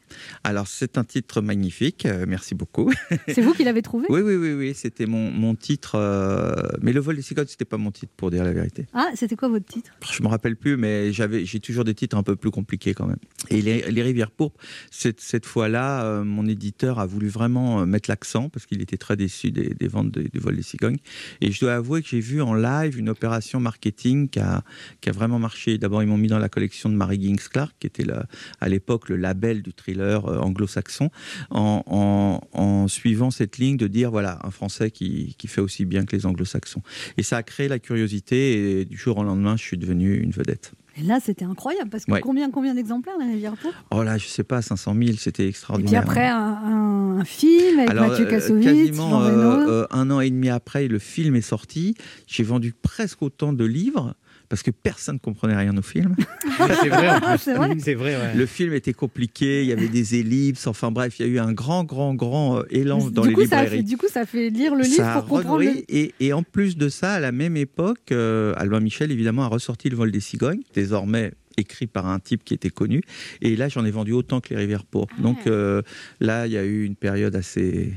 [0.43, 2.91] Alors, c'est un titre magnifique, euh, merci beaucoup.
[3.27, 5.95] C'est vous qui l'avez trouvé Oui, oui, oui, oui, c'était mon, mon titre.
[5.95, 8.85] euh, Mais Le vol des cigognes, c'était pas mon titre, pour dire la vérité.
[8.93, 9.91] Ah, c'était quoi votre titre?
[10.11, 13.07] Je me rappelle plus, mais j'avais, j'ai toujours des titres un peu plus compliqués quand
[13.07, 13.17] même.
[13.49, 14.59] Et les, les rivières pourpres,
[14.91, 19.15] cette, cette fois-là, euh, mon éditeur a voulu vraiment mettre l'accent parce qu'il était très
[19.17, 20.97] déçu des, des ventes de- du vol des cigognes.
[21.41, 24.63] Et je dois avouer que j'ai vu en live une opération marketing qui a,
[25.01, 25.77] qui a vraiment marché.
[25.77, 28.25] D'abord, ils m'ont mis dans la collection de Mary Gings Clark, qui était la-
[28.61, 31.09] à l'époque le label du thriller euh, anglo-saxon,
[31.49, 35.85] en, en- en suivant cette ligne de dire voilà, un Français qui, qui fait aussi
[35.85, 36.81] bien que les anglo-saxons.
[37.17, 40.31] Et ça a créé la curiosité, et du jour au lendemain, je suis devenu une
[40.31, 40.71] vedette.
[40.95, 42.21] Et là, c'était incroyable parce que Ouais.
[42.21, 45.47] combien, combien d'exemplaires la rivière pourpre Oh là, je sais pas, 500 000, c'était Et
[45.49, 46.01] extraordinaire.
[46.03, 50.29] puis après, un, film avec Alors, Mathieu euh, Kassovitz, quasiment euh, euh, un an et
[50.29, 51.95] demi après, le film est sorti.
[52.27, 54.13] J'ai vendu presque autant de livres
[54.53, 56.15] parce que personne ne comprenait rien au film.
[56.83, 57.37] C'est vrai, en plus.
[57.39, 58.35] C'est vrai C'est vrai, ouais.
[58.35, 61.39] Le film était compliqué, il y avait des ellipses, enfin bref, il y a eu
[61.39, 64.27] un grand, grand, grand euh, élan dans du, les coup, ça fait, du coup, ça
[64.27, 65.63] fait lire le livre Ça pour comprendre.
[65.63, 69.41] le- et, et en plus de ça, à la même époque, euh, Albin Michel, évidemment,
[69.43, 73.01] a ressorti Le vol des cigognes, désormais écrit par un type qui était connu.
[73.41, 75.19] Et là, j'en ai vendu autant que Les rivières pourpres.
[75.19, 75.81] Donc euh,
[76.19, 77.91] là, il y a eu une période assez,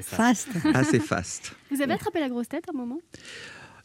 [0.00, 0.48] Fast.
[0.74, 1.54] assez faste.
[1.72, 3.00] Vous avez attrapé la grosse tête à un moment?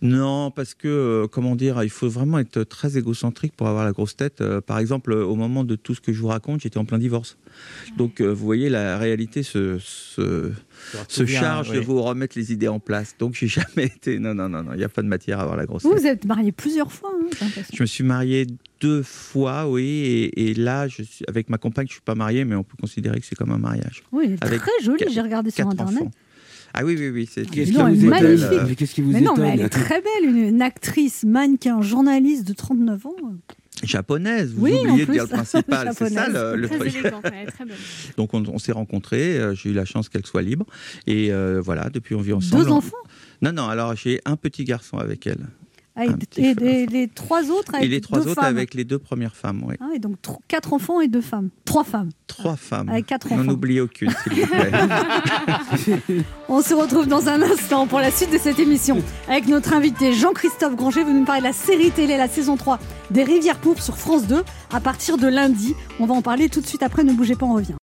[0.03, 3.93] Non, parce que, euh, comment dire, il faut vraiment être très égocentrique pour avoir la
[3.93, 4.41] grosse tête.
[4.41, 6.83] Euh, par exemple, euh, au moment de tout ce que je vous raconte, j'étais en
[6.83, 7.37] plein divorce.
[7.97, 10.51] Donc, vous voyez, la réalité se, se,
[11.07, 11.85] se souvient, charge de oui.
[11.85, 13.15] vous remettre les idées en place.
[13.17, 14.19] Donc, j'ai jamais été.
[14.19, 15.93] Non, non, non, non, il n'y a pas de matière à avoir la grosse Vous,
[15.93, 16.01] tête.
[16.01, 17.47] vous êtes marié plusieurs fois, hein.
[17.73, 18.45] Je me suis marié
[18.81, 22.43] deux fois, oui, et, et là, je suis, avec ma compagne, je suis pas marié,
[22.43, 24.03] mais on peut considérer que c'est comme un mariage.
[24.11, 25.95] Oui, elle est Avec très quatre- j'ai regardé sur Internet.
[26.01, 26.11] enfants.
[26.73, 27.29] Ah oui, oui, oui.
[27.31, 28.43] C'est Qu'est-ce Non, qui elle est vous magnifique.
[28.51, 31.23] étonne Mais qu'est-ce qui vous Mais non, mais elle est très belle, une, une actrice,
[31.23, 33.13] mannequin, journaliste de 39 ans.
[33.83, 34.53] japonaise.
[34.55, 35.13] Vous Oui, en oubliez de plus.
[35.13, 35.91] dire le principal.
[35.95, 36.91] c'est ça le, le Très truc.
[36.95, 37.75] elle est très belle.
[38.17, 40.65] Donc on, on s'est rencontrés, euh, j'ai eu la chance qu'elle soit libre.
[41.07, 42.63] Et euh, voilà, depuis on vit ensemble.
[42.63, 42.97] Deux enfants?
[43.41, 45.45] Non, non, alors j'ai un petit garçon avec elle.
[45.95, 46.05] Ah,
[46.37, 48.45] et, les trois autres avec et les trois deux autres femmes.
[48.45, 49.75] avec les deux premières femmes, oui.
[49.79, 50.15] Ah, et donc
[50.47, 51.49] quatre enfants et deux femmes.
[51.65, 52.09] Trois femmes.
[52.25, 52.89] Trois femmes.
[52.89, 53.51] Avec quatre N'en enfants.
[53.51, 54.71] oubliez aucune, s'il vous plaît.
[56.49, 60.13] On se retrouve dans un instant pour la suite de cette émission avec notre invité
[60.13, 61.03] Jean-Christophe Granger.
[61.03, 62.79] Vous nous parlez de la série télé, la saison 3
[63.11, 65.75] des Rivières Pourpres sur France 2 à partir de lundi.
[65.99, 67.03] On va en parler tout de suite après.
[67.03, 67.75] Ne bougez pas, on revient.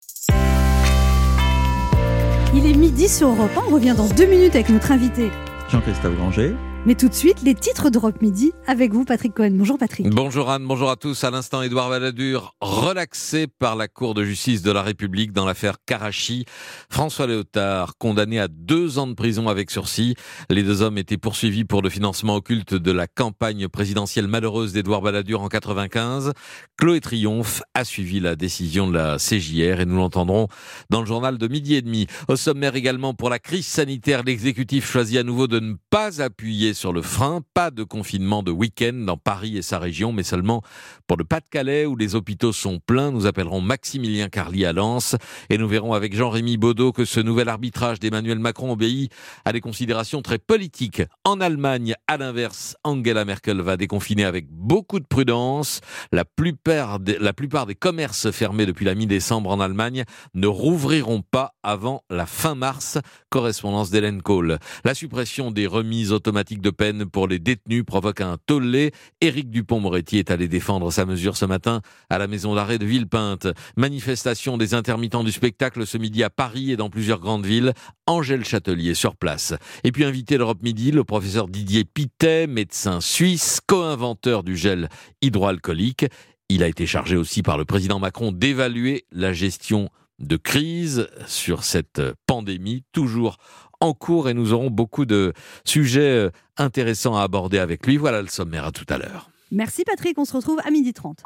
[2.54, 3.60] Il est midi sur Europe 1.
[3.68, 5.28] On revient dans deux minutes avec notre invité.
[5.70, 6.54] Jean-Christophe Granger.
[6.86, 9.50] Mais tout de suite, les titres d'Europe Midi avec vous, Patrick Cohen.
[9.52, 10.08] Bonjour, Patrick.
[10.08, 11.24] Bonjour Anne, bonjour à tous.
[11.24, 15.76] À l'instant, Édouard Balladur, relaxé par la Cour de justice de la République dans l'affaire
[15.84, 16.44] Karachi.
[16.88, 20.14] François Léotard, condamné à deux ans de prison avec sursis.
[20.50, 25.02] Les deux hommes étaient poursuivis pour le financement occulte de la campagne présidentielle malheureuse d'Édouard
[25.02, 26.32] Balladur en 95.
[26.78, 30.46] Chloé Triomphe a suivi la décision de la CJR et nous l'entendrons
[30.90, 32.06] dans le journal de midi et demi.
[32.28, 36.67] Au sommaire également pour la crise sanitaire, l'exécutif choisit à nouveau de ne pas appuyer
[36.74, 37.40] sur le frein.
[37.54, 40.62] Pas de confinement de week-end dans Paris et sa région, mais seulement
[41.06, 43.10] pour le Pas-de-Calais où les hôpitaux sont pleins.
[43.10, 45.16] Nous appellerons Maximilien Carly à Lens
[45.50, 49.12] et nous verrons avec Jean-Rémy Baudot que ce nouvel arbitrage d'Emmanuel Macron obéit
[49.44, 51.02] à des considérations très politiques.
[51.24, 55.80] En Allemagne, à l'inverse, Angela Merkel va déconfiner avec beaucoup de prudence.
[56.12, 60.04] La plupart des, la plupart des commerces fermés depuis la mi-décembre en Allemagne
[60.34, 62.98] ne rouvriront pas avant la fin mars.
[63.30, 64.58] Correspondance d'Hélène Kohl.
[64.84, 68.92] La suppression des remises automatiques de peine pour les détenus provoque un tollé.
[69.20, 71.80] Éric Dupont-Moretti est allé défendre sa mesure ce matin
[72.10, 73.48] à la maison d'arrêt de Villepinte.
[73.76, 77.72] Manifestation des intermittents du spectacle ce midi à Paris et dans plusieurs grandes villes.
[78.06, 79.54] Angèle Châtelier sur place.
[79.84, 84.88] Et puis invité l'Europe Midi, le professeur Didier Pitet, médecin suisse, co-inventeur du gel
[85.22, 86.06] hydroalcoolique.
[86.48, 91.62] Il a été chargé aussi par le président Macron d'évaluer la gestion de crise sur
[91.62, 93.36] cette pandémie, toujours
[93.80, 95.32] en cours, et nous aurons beaucoup de
[95.64, 97.96] sujets euh, intéressants à aborder avec lui.
[97.96, 99.30] Voilà le sommaire, à tout à l'heure.
[99.52, 100.18] Merci, Patrick.
[100.18, 101.18] On se retrouve à midi 30.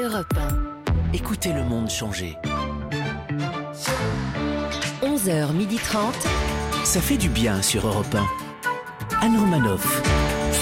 [0.00, 0.32] Europe
[1.12, 1.14] 1.
[1.14, 2.36] Écoutez le monde changer.
[5.02, 5.98] 11h30.
[6.84, 8.26] Ça fait du bien sur Europe 1.
[9.20, 10.02] Anne Romanoff.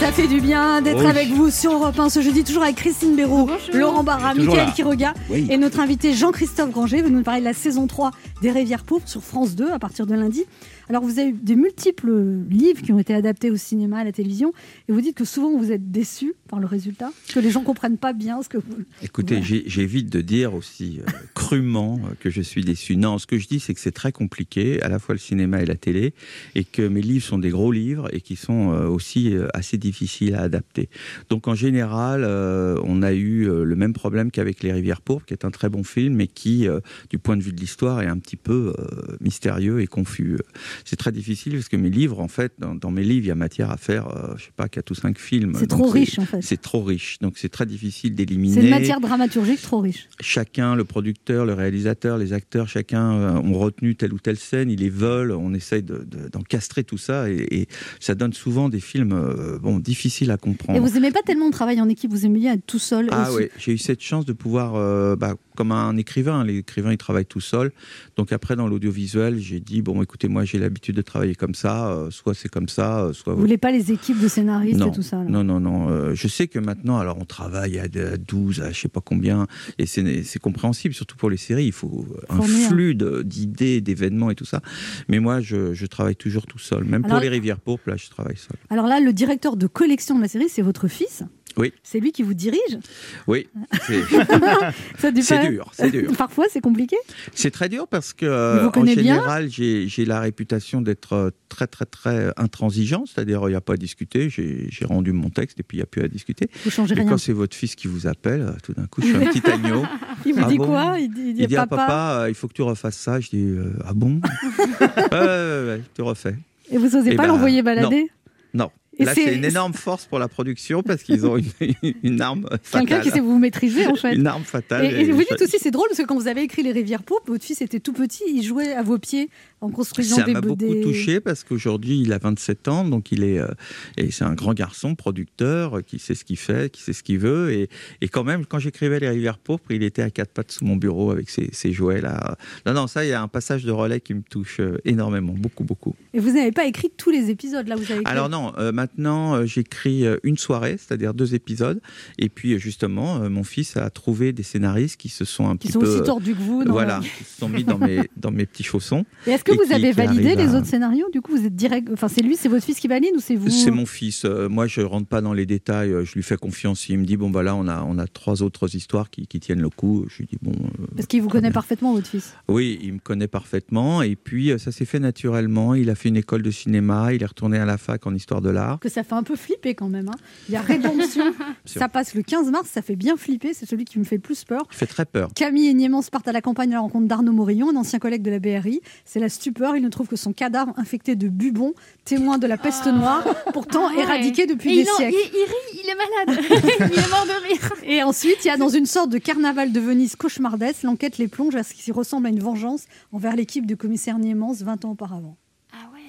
[0.01, 1.07] Ça fait du bien d'être Oui.
[1.07, 3.75] avec vous sur Europe 1 ce jeudi, toujours avec Christine Béraud, Bonjour.
[3.75, 4.71] Laurent Barra, Mickaël.
[4.75, 5.47] Quiroga Oui.
[5.51, 8.11] et notre invité Jean-Christophe Granger veut nous parler de la saison 3
[8.43, 10.45] des Rivières Pourpres sur France 2 à partir de lundi.
[10.89, 12.13] Alors vous avez eu des multiples
[12.49, 14.53] livres qui ont été adaptés au cinéma, à la télévision
[14.89, 17.99] et vous dites que souvent vous êtes déçus par le résultat, que les gens comprennent
[17.99, 18.85] pas bien ce que vous...
[19.03, 22.97] Écoutez, j'évite de dire aussi euh, crûment euh, que je suis déçu.
[22.97, 25.61] Non, ce que je dis, c'est que c'est très compliqué, à la fois le cinéma
[25.61, 26.15] et la télé,
[26.55, 30.35] et que mes livres sont des gros livres et qui sont euh, aussi assez difficile
[30.35, 30.89] à adapter.
[31.31, 35.35] Donc en général, euh, on a eu le même problème qu'avec Les Rivières Pourpres, qui
[35.35, 36.81] est un très bon film, mais qui, euh,
[37.11, 38.73] du point de vue de l'histoire, est un petit peu
[39.21, 40.39] mystérieux et confus.
[40.85, 43.33] C'est très difficile parce que mes livres, en fait, dans, dans mes livres, il y
[43.33, 45.55] a matière à faire, euh, je sais pas, quatre ou cinq films.
[45.59, 46.43] C'est trop riche, en fait.
[46.43, 48.55] C'est trop riche, donc c'est très difficile d'éliminer.
[48.55, 50.09] C'est une matière dramaturgique trop riche.
[50.21, 54.71] Chacun, le producteur, le réalisateur, les acteurs, chacun euh, ont retenu telle ou telle scène,
[54.71, 57.69] ils les veulent, on essaye de- de- d'encastrer tout ça et, et
[58.01, 60.77] ça donne souvent des films euh, bon, difficiles à comprendre.
[60.79, 63.09] Et vous aimez pas tellement travailler en équipe, vous aimez bien être tout seul.
[63.11, 66.99] Ah oui, j'ai eu cette chance de pouvoir, euh, bah, comme un écrivain, l'écrivain il
[66.99, 67.73] travaille tout seul.
[68.17, 71.89] Donc après dans l'audiovisuel, j'ai dit bon écoutez moi j'ai l'habitude de travailler comme ça,
[71.91, 74.89] euh, soit c'est comme ça, euh, soit Vous voulez pas les équipes de scénaristes non,
[74.89, 75.89] et tout ça non, non, non.
[75.91, 78.89] euh, je sais que maintenant, alors on travaille à de- à 12, à je sais
[78.89, 79.47] pas combien,
[79.79, 81.67] et c'est compréhensible, surtout pour les séries.
[81.67, 82.69] Il faut un Fournir.
[82.69, 84.61] flux de- d'idées, d'événements et tout ça.
[85.09, 86.85] Mais moi, je, je travaille toujours tout seul.
[86.85, 88.57] Même Alors- pour les rivières pourpres, là, je travaille seul.
[88.71, 91.23] Alors là, le directeur de collection de la série, c'est votre fils.
[91.59, 92.79] Oui, C'est lui qui vous dirige?
[93.27, 93.49] oui.
[93.87, 94.03] c'est-
[95.31, 96.13] pas- dur, c'est dur.
[96.19, 96.97] Parfois, c'est compliqué?
[97.33, 101.67] C'est très dur parce que, Il euh, en général, j'ai la réputation d'être euh, très,
[101.67, 103.05] très, très intransigeant.
[103.07, 104.29] C'est-à-dire, il n'y a pas à discuter.
[104.29, 106.51] J'ai rendu mon texte et puis il n'y a plus à discuter.
[106.65, 107.07] Vous changez rien.
[107.07, 109.43] quand c'est votre fils qui vous appelle, euh, tout d'un coup, je suis un petit
[109.51, 109.85] agneau.
[110.27, 110.67] Il vous Ah dit bon?
[110.67, 110.97] quoi?
[110.99, 111.77] Il dit, il dit, ah, papa.
[111.87, 113.19] papa, euh, il faut que tu refasses ça.
[113.19, 114.21] Je dis euh, ah bon?
[114.21, 116.37] Ouais, ouais, ouais, ouais, tu refais.
[116.71, 118.11] Et vous osez Eh pas ben, l'envoyer balader?
[118.53, 118.71] Non.
[119.05, 121.45] Là, c'est- une énorme force pour la production parce qu'ils ont une,
[122.03, 122.87] une arme fatale.
[122.87, 124.15] Quelqu'un qui sait vous maîtriser en fait.
[124.15, 124.87] Une arme fatale.
[124.87, 127.03] Et, et vous dites aussi, c'est drôle parce que quand vous avez écrit Les Rivières
[127.03, 129.29] Pourpres, votre fils était tout petit, il jouait à vos pieds
[129.61, 133.25] en construisant Ça des m'a beaucoup touché parce qu'aujourd'hui il a 27 ans, donc il
[133.25, 133.49] est euh,
[133.97, 137.03] et c'est un grand garçon, producteur, euh, qui sait ce qu'il fait, qui sait ce
[137.03, 137.69] qu'il veut et,
[138.01, 140.77] et quand même quand j'écrivais les rivières pourpres, il était à quatre pattes sous mon
[140.77, 142.37] bureau avec ses, ses jouets là.
[142.67, 145.33] Non non ça il y a un passage de relais qui me touche euh, énormément,
[145.33, 145.95] beaucoup beaucoup.
[146.13, 148.13] Et vous n'avez pas écrit tous les épisodes là, vous avez écrit.
[148.13, 151.81] Alors non, euh, maintenant j'écris une soirée, c'est-à-dire deux épisodes,
[152.19, 155.69] et puis justement euh, mon fils a trouvé des scénaristes qui se sont un Qui
[155.69, 158.09] petit sont peu aussi tordus que vous, dans voilà, qui se sont mis dans mes
[158.17, 159.05] dans mes petits chaussons.
[159.27, 161.89] Et que vous avez validé les à- autres scénarios Du coup, vous êtes direct.
[161.93, 164.25] Enfin, c'est lui, c'est votre fils qui valide ou c'est vous C'est mon fils.
[164.25, 165.93] Euh, moi, je rentre pas dans les détails.
[165.93, 166.89] euh, Je lui fais confiance.
[166.89, 169.41] Il me dit bon bah là, on a on a trois autres histoires qui, qui
[169.41, 170.05] tiennent le coup.
[170.09, 170.53] Je lui dis bon.
[170.53, 172.35] euh, Parce qu'il vous connaît parfaitement, votre fils.
[172.49, 174.03] oui, il me connaît parfaitement.
[174.03, 175.75] Et puis ça s'est fait naturellement.
[175.75, 177.13] Il a fait une école de cinéma.
[177.13, 178.79] Il est retourné à la fac en histoire de l'art.
[178.81, 180.09] Que ça fait un peu flipper quand même.
[180.09, 180.19] hein.
[180.49, 181.25] Il y a Rédemption,
[181.65, 183.55] ça passe le 15 mars, ça fait bien flipper.
[183.55, 184.63] C'est celui qui me fait le plus peur.
[184.73, 185.29] Il fait très peur.
[185.35, 188.23] Camille et Niémence partent à la campagne à la rencontre d'Arnaud Morillon, un ancien collègue
[188.23, 188.81] de la BRI.
[189.05, 189.77] C'est la stupeur.
[189.77, 191.73] Il ne trouve que son cadavre infecté de bubons,
[192.05, 194.03] témoin de la peste noire, pourtant Ah ouais.
[194.03, 195.17] éradiqué depuis Et des il en- siècles.
[195.17, 196.45] Il, il rit, il est malade.
[196.93, 197.73] il est mort de rire.
[197.85, 201.29] Et ensuite, il y a dans une sorte de carnaval de Venise cauchemardesque, l'enquête les
[201.29, 204.91] plonge à ce qui ressemble à une vengeance envers l'équipe du commissaire Niémence 20 ans
[204.91, 205.37] auparavant.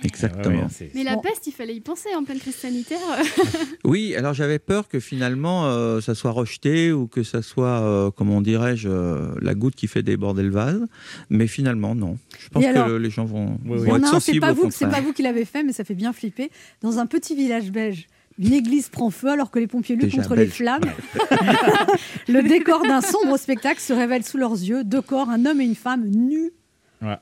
[0.03, 0.67] Exactement.
[0.93, 2.99] Mais la peste, il fallait y penser en pleine crise sanitaire.
[3.83, 8.11] Oui, alors j'avais peur que finalement euh, ça soit rejeté ou que ça soit, euh,
[8.11, 10.85] comment dirais-je, euh, la goutte qui fait déborder le vase.
[11.29, 12.17] Mais finalement, non.
[12.39, 14.39] Je pense alors, que le- les gens vont, Il vont y en être c'est sensibles
[14.41, 15.01] pas vous, c'est contraire.
[15.01, 16.51] pas vous qui l'avez fait, mais ça fait bien flipper.
[16.81, 18.07] Dans un petit village belge,
[18.39, 20.81] une église prend feu alors que les pompiers luttent contre les flammes.
[22.27, 24.83] le décor d'un sombre spectacle se révèle sous leurs yeux.
[24.83, 26.51] Deux corps, un homme et une femme, nus,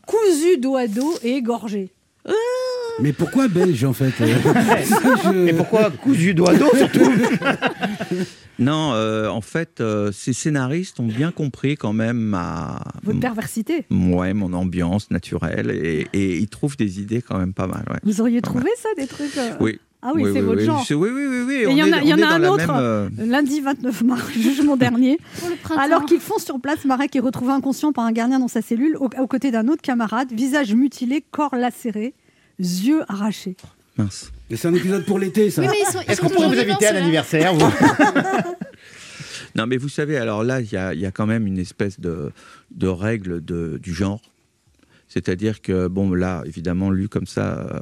[0.07, 1.91] cousus dos à dos et égorgés.
[3.01, 4.13] Mais pourquoi belge en fait
[5.47, 7.11] Et pourquoi cousu doigt d'eau surtout?
[8.57, 13.85] Non, euh, en fait, euh, ces scénaristes ont bien compris quand même ma, Votre perversité.
[13.91, 17.83] ouais, mon ambiance naturelle et, et ils trouvent des idées quand même pas mal.
[17.89, 17.99] ouais.
[18.03, 19.77] Vous auriez trouvé ça, des trucs euh, Oui.
[20.07, 20.85] Ah oui, c'est votre oui, genre.
[20.85, 21.43] c'est- Oui, oui, oui.
[21.47, 23.59] oui, Et on il y en a, est- y en un autre, même, euh, lundi
[23.61, 25.17] 29 mars, jugement dernier.
[25.77, 28.95] Alors qu'ils font sur place, Marek est retrouvé inconscient par un gardien dans sa cellule,
[28.97, 32.13] au- aux côtés d'un autre camarade, visage mutilé, corps lacéré,
[32.59, 33.55] yeux arrachés.
[33.97, 34.31] Mince.
[34.49, 35.63] Mais c'est un épisode pour l'été, ça.
[35.63, 36.99] Est-ce qu'on pourrait vous inviter à ceux-là.
[36.99, 37.65] l'anniversaire vous?
[39.55, 41.57] Non, mais vous savez, alors là, il y a, il y a quand même une
[41.57, 42.31] espèce de,
[42.71, 44.19] de règle de, du genre.
[45.07, 47.79] C'est-à-dire que, bon, là, évidemment, lu comme ça, euh,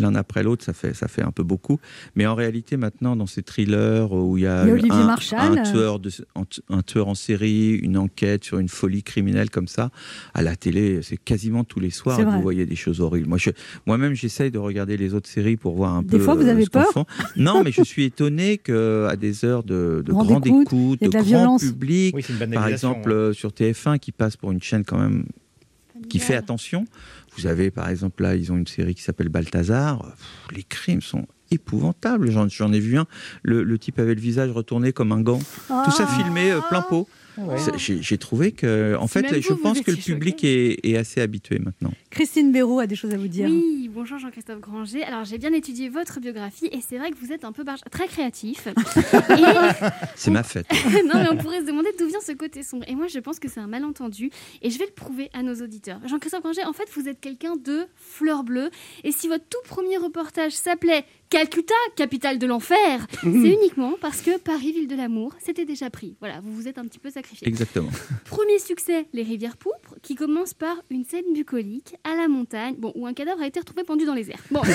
[0.00, 1.78] l'un après l'autre, ça fait, ça fait un peu beaucoup.
[2.14, 4.90] Mais en réalité, maintenant, dans ces thrillers où il y a, Il y a Olivier
[5.36, 6.10] un, tueur de,
[6.70, 9.90] un, tueur en série, une enquête sur une folie criminelle comme ça,
[10.34, 13.28] à la télé, c'est quasiment tous les soirs vous voyez des choses horribles.
[13.28, 13.50] Moi, je-
[13.86, 16.18] moi-même, j'essaye de regarder les autres séries pour voir un Des peu.
[16.18, 17.04] fois, vous euh, avez peur font.
[17.36, 21.22] Non, mais je suis étonné qu'à des heures de, de Grande grande écoute, de grand
[21.22, 21.64] violence.
[21.64, 23.14] public, Oui, par exemple ouais.
[23.14, 25.24] euh, sur TF1 qui passe pour une chaîne quand même
[26.08, 26.84] qui fait attention.
[27.38, 30.02] Vous avez par exemple là, ils ont une série qui s'appelle Balthazar.
[30.02, 32.30] Pff, les crimes sont épouvantable.
[32.30, 33.06] J'en, ai vu un.
[33.42, 35.40] Le, le type avait le visage retourné comme un gant.
[35.70, 35.82] Ah.
[35.84, 37.08] Tout ça filmé euh, plein pot.
[37.38, 37.56] Ouais.
[37.78, 41.20] J'ai, trouvé que, en fait, je vous, vous pense que le public est, est assez
[41.20, 41.92] habitué maintenant.
[42.10, 43.48] Christine Béraud a des choses à vous dire.
[43.48, 45.04] Oui, bonjour Jean-Christophe Granger.
[45.04, 47.82] Alors j'ai bien étudié votre biographie et c'est vrai que vous êtes un peu barge-
[47.90, 48.66] très créatif.
[50.16, 50.66] C'est ma fête.
[51.04, 52.84] non mais on pourrait se demander d'où vient ce côté sombre.
[52.88, 54.30] Et moi je pense que c'est un malentendu
[54.62, 56.00] et je vais le prouver à nos auditeurs.
[56.06, 58.70] Jean-Christophe Granger, en fait vous êtes quelqu'un de fleur bleue
[59.04, 64.38] et si votre tout premier reportage s'appelait Calcutta, capitale de l'enfer, c'est uniquement parce que
[64.38, 66.16] Paris, ville de l'amour, c'était déjà pris.
[66.20, 67.46] Voilà, vous vous êtes un petit peu sacrifié.
[67.46, 67.90] Exactement.
[68.24, 72.92] Premier succès, Les Rivières Pourpres, qui commence par une scène bucolique à la montagne, bon,
[72.94, 74.42] où un cadavre a été retrouvé pendu dans les airs.
[74.50, 74.62] Bon,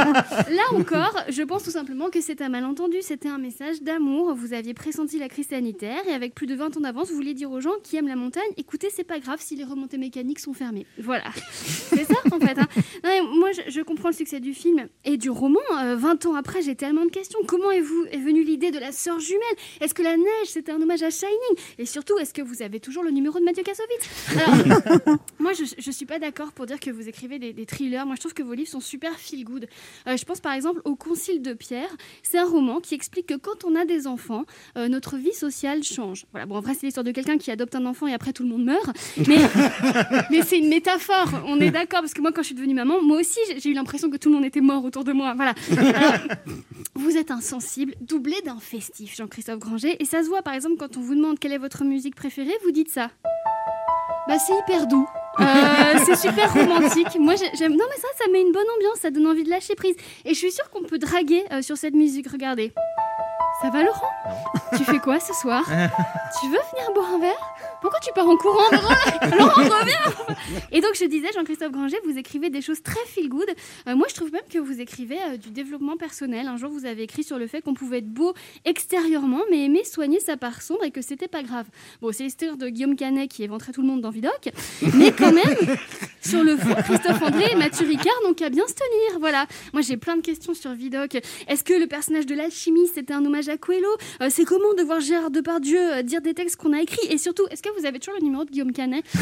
[0.00, 4.34] là encore, je pense tout simplement que c'est un malentendu, c'était un message d'amour.
[4.34, 7.34] Vous aviez pressenti la crise sanitaire et avec plus de 20 ans d'avance, vous vouliez
[7.34, 10.40] dire aux gens qui aiment la montagne, écoutez, c'est pas grave si les remontées mécaniques
[10.40, 10.84] sont fermées.
[11.00, 12.58] Voilà, c'est ça en fait.
[12.58, 12.66] hein.
[13.04, 15.60] Non, moi, je, je comprends le succès du film et du roman.
[15.82, 17.38] Euh, 20 ans après, j'ai tellement de questions.
[17.46, 19.42] Comment est, vous, est venue l'idée de la sœur jumelle?
[19.80, 21.34] Est-ce que la neige, c'était un hommage à Shining?
[21.78, 24.08] Et surtout, est-ce que vous avez toujours le numéro de Mathieu Kassovitz?
[24.36, 28.04] Alors, moi, je, je suis pas d'accord pour dire que vous écrivez des, des thrillers.
[28.06, 29.66] Moi, je trouve que vos livres sont super feel good.
[30.08, 31.94] Euh, je pense par exemple au Concile de Pierre.
[32.22, 34.44] C'est un roman qui explique que quand on a des enfants,
[34.76, 36.26] euh, notre vie sociale change.
[36.32, 36.46] Voilà.
[36.46, 38.48] Bon, en vrai, c'est l'histoire de quelqu'un qui adopte un enfant et après tout le
[38.48, 38.90] monde meurt.
[39.26, 39.36] Mais,
[40.30, 41.28] mais c'est une métaphore.
[41.46, 43.70] On est d'accord parce que moi, quand je suis devenue maman, moi aussi, j'ai- j'ai
[43.70, 45.34] eu l'impression que tout le monde était mort autour de moi.
[45.34, 45.54] Voilà.
[46.94, 49.96] Vous êtes insensible, doublé d'un festif, Jean-Christophe Granger.
[50.02, 52.54] Et ça se voit, par exemple, quand on vous demande quelle est votre musique préférée,
[52.64, 53.10] vous dites ça.
[54.28, 55.06] Bah, c'est hyper doux.
[55.38, 55.44] Euh,
[56.06, 57.16] c'est super romantique.
[57.20, 57.72] Moi, j'ai- j'aime.
[57.72, 59.94] Non, mais ça, ça met une bonne ambiance, ça donne envie de lâcher prise.
[60.24, 62.28] Et je suis sûre qu'on peut draguer euh, sur cette musique.
[62.30, 62.72] Regardez.
[63.62, 64.10] Ça va, Laurent
[64.76, 65.64] Tu fais quoi ce soir
[66.40, 68.70] Tu veux venir boire un verre Pourquoi tu pars en courant
[69.38, 70.14] Laurent, reviens
[70.72, 73.48] Et donc, je disais, Jean-Christophe Granger, vous écrivez des choses très feel good.
[73.88, 76.48] Euh, moi, je trouve même que vous écrivez euh, du développement personnel.
[76.48, 78.34] Un jour, vous avez écrit sur le fait qu'on pouvait être beau
[78.66, 81.66] extérieurement, mais aimer soigner sa part sombre et que c'était pas grave.
[82.02, 84.50] Bon, c'est l'histoire de Guillaume Canet qui éventrait tout le monde dans Vidocq,
[84.94, 85.76] mais quand même,
[86.20, 89.18] sur le fond, Christophe André et Mathieu Ricard n'ont qu'à bien se tenir.
[89.20, 89.46] Voilà.
[89.72, 91.22] Moi, j'ai plein de questions sur Vidocq.
[91.48, 93.88] Est-ce que le personnage de l'alchimiste c'était un hommage à Coelho.
[94.22, 97.06] Euh, C'est comment de voir Gérard Depardieu euh, dire des textes qu'on a écrits?
[97.10, 99.04] Et surtout, est-ce que vous avez toujours le numéro de Guillaume Canet?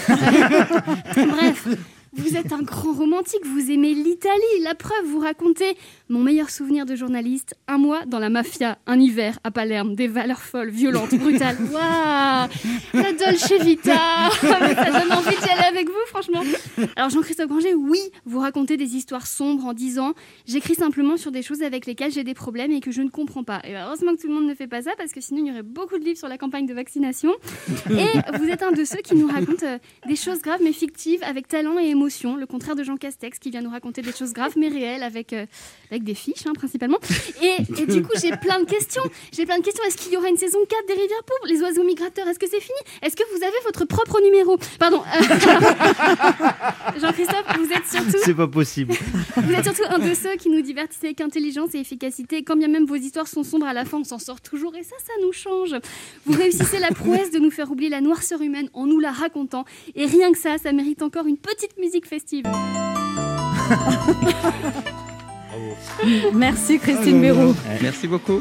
[1.17, 1.67] Euh, Bref.
[2.17, 4.63] Vous êtes un grand romantique, vous aimez l'Italie.
[4.63, 5.77] La preuve, vous racontez
[6.09, 10.07] mon meilleur souvenir de journaliste, un mois dans la mafia, un hiver à Palerme, des
[10.07, 11.57] valeurs folles, violentes, brutales.
[11.73, 12.49] Waouh
[12.95, 16.43] La Dolce Vita Ça donne envie d'y aller avec vous, franchement.
[16.97, 20.13] Alors Jean-Christophe Granger, oui, vous racontez des histoires sombres en disant
[20.47, 23.45] j'écris simplement sur des choses avec lesquelles j'ai des problèmes et que je ne comprends
[23.45, 23.61] pas.
[23.65, 25.51] Et heureusement que tout le monde ne fait pas ça parce que sinon il y
[25.51, 27.33] aurait beaucoup de livres sur la campagne de vaccination.
[27.91, 31.21] Et vous êtes un de ceux qui nous raconte euh, des choses graves mais fictives
[31.23, 34.33] avec talent et émotion, le contraire de Jean Castex qui vient nous raconter des choses
[34.33, 35.47] graves mais réelles avec, euh,
[35.91, 36.99] avec des fiches hein, principalement.
[37.43, 39.03] Et, du coup j'ai plein de questions.
[39.33, 39.83] J'ai plein de questions.
[39.85, 42.49] Est-ce qu'il y aura une saison 4 des Rivières Pourpres Les oiseaux migrateurs, est-ce que
[42.49, 42.79] c'est fini?
[43.03, 44.59] Est-ce que vous avez votre propre numéro?
[44.79, 45.03] Pardon.
[45.03, 45.21] euh,
[47.01, 47.44] Jean-Christophe,
[47.95, 48.19] surtout...
[48.25, 48.95] C'est pas possible.
[49.37, 52.43] Vous êtes surtout un de ceux qui nous divertissent avec intelligence et efficacité.
[52.43, 54.75] Quand bien même vos histoires sont sombres, à la fin, on s'en sort toujours.
[54.77, 55.75] Et ça, ça nous change.
[56.27, 59.65] Vous réussissez la prouesse de nous faire oublier la noirceur humaine en nous la racontant.
[59.95, 62.45] Et rien que ça, ça mérite encore une petite musique festive.
[66.35, 67.55] Merci Christine Béraud.
[67.83, 68.41] Merci beaucoup.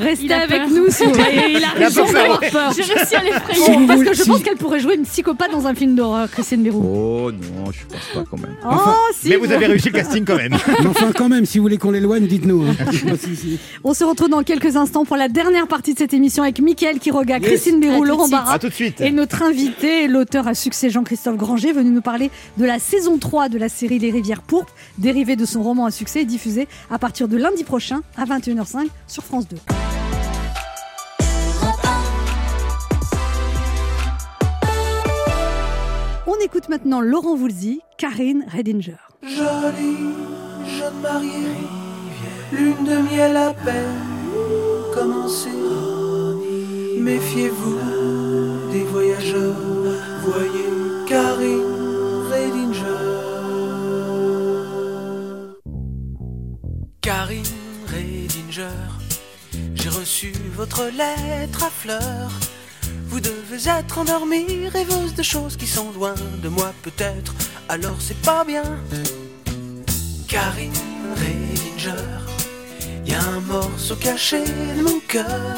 [0.00, 0.68] Restez avec peur.
[0.70, 1.54] nous si vous voulez.
[1.56, 2.72] Il a raison d'avoir peur.
[2.76, 3.60] J'ai réussi à l'effrayer.
[3.68, 6.62] Oh, Parce que je pense qu'elle pourrait jouer une psychopathe dans un film d'horreur, Christine
[6.62, 6.82] Béraud.
[6.84, 8.56] Oh non, je pense pas quand même.
[8.64, 8.76] Oh,
[9.18, 10.54] si, Mais vous avez réussi le casting quand même.
[10.90, 12.64] Enfin, quand même, si vous voulez qu'on l'éloigne, dites-nous.
[12.64, 12.74] hein.
[13.84, 16.98] On se retrouve dans quelques instants pour la dernière partie de cette émission avec Mickaël
[16.98, 17.46] Quiroga, Yes.
[17.48, 18.28] Christine de Laurent.
[18.28, 19.00] Barra À tout de suite.
[19.00, 23.48] et notre invité, l'auteur à succès Jean-Christophe Granger, venu nous parler de la saison 3
[23.48, 26.98] de la série Les Rivières Pourpres, dérivée de son roman à succès et diffusée à
[26.98, 29.56] partir de lundi prochain à 21h05 sur France 2.
[36.26, 38.96] On écoute maintenant Laurent Voulzy, Karine Redinger.
[39.22, 40.14] Jolie
[40.78, 41.56] jeune mariée,
[42.52, 45.48] lune de miel à peine commencée.
[46.98, 47.78] Méfiez-vous
[48.70, 49.54] des voyageurs,
[50.22, 51.64] voyez Karine
[52.30, 52.84] Redinger.
[57.00, 57.44] Karine
[57.86, 58.68] Redinger,
[59.74, 62.30] j'ai reçu votre lettre à fleurs.
[63.10, 67.34] Vous devez être endormie, rêveuse de choses qui sont loin de moi peut-être,
[67.68, 68.62] alors c'est pas bien.
[70.28, 70.72] Karine
[71.16, 72.06] Redinger,
[73.04, 75.56] y a un morceau caché de mon cœur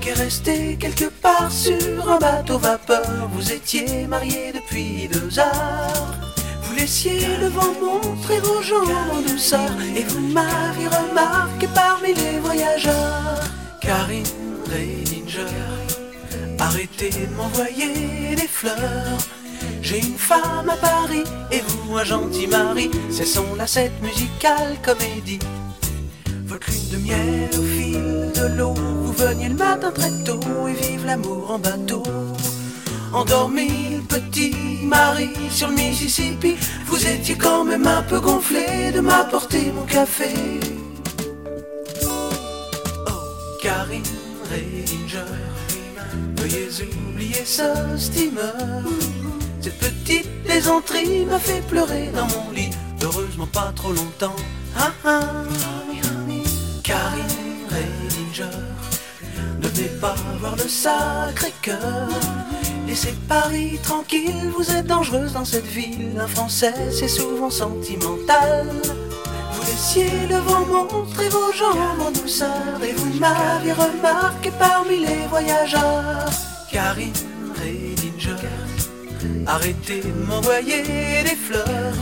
[0.00, 3.30] qui est resté quelque part sur un bateau vapeur.
[3.32, 6.18] Vous étiez marié depuis deux heures,
[6.62, 12.40] vous laissiez le vent montrer vos jambes en douceur et vous m'aviez remarqué parmi les
[12.40, 13.40] voyageurs.
[13.80, 14.26] Karine
[14.66, 15.73] Redinger,
[16.64, 19.18] arrêtez de m'envoyer des fleurs.
[19.82, 22.90] J'ai une femme à Paris et vous un gentil mari.
[23.10, 25.38] C'est son lacette musicale comédie.
[26.46, 28.74] Votre de miel au fil de l'eau.
[28.74, 32.02] Vous veniez le matin très tôt et vive l'amour en bateau.
[33.12, 36.56] Endormi, petit mari sur le Mississippi.
[36.86, 40.30] Vous étiez quand même un peu gonflé de m'apporter mon café.
[42.04, 42.30] Oh,
[43.62, 44.02] Karine
[46.44, 46.68] veuillez
[47.08, 47.62] oublier ce
[47.96, 48.52] steamer.
[49.60, 52.70] Cette petite plaisanterie m'a fait pleurer dans mon lit.
[53.02, 54.36] Heureusement pas trop longtemps.
[54.76, 55.20] Ah, ah.
[56.82, 57.24] Karine
[59.62, 62.08] ne venez pas voir le sacré cœur.
[62.86, 66.18] Laissez Paris tranquille, vous êtes dangereuse dans cette ville.
[66.20, 68.66] Un Français, c'est souvent sentimental.
[69.64, 75.26] Vous laissiez le vent montrer vos jambes en douceur et vous m'aviez remarqué parmi les
[75.30, 76.28] voyageurs.
[76.70, 77.12] Karine
[77.54, 78.36] Redinger,
[79.46, 81.94] arrêtez de m'envoyer des fleurs.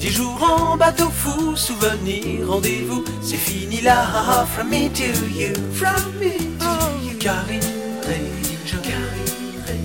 [0.00, 4.44] Dix jours en bateau fou, souvenir, rendez-vous, c'est fini là.
[4.56, 7.16] From me to you, from me to you.
[7.20, 7.60] Karine
[8.02, 8.96] Redinger,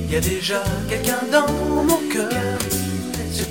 [0.06, 1.52] il y a déjà quelqu'un dans
[1.84, 2.45] mon cœur.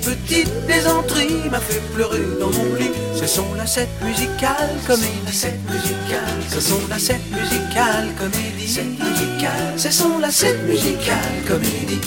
[0.05, 2.91] Petite plaisanterie m'a fait pleurer dans mon lit.
[3.15, 5.31] C'est son lacette musicale comédie.
[5.31, 8.67] Cette musicale, c'est son lacette musicale comédie.
[8.67, 12.01] Cette musicale, c'est son lacette musicale comédie.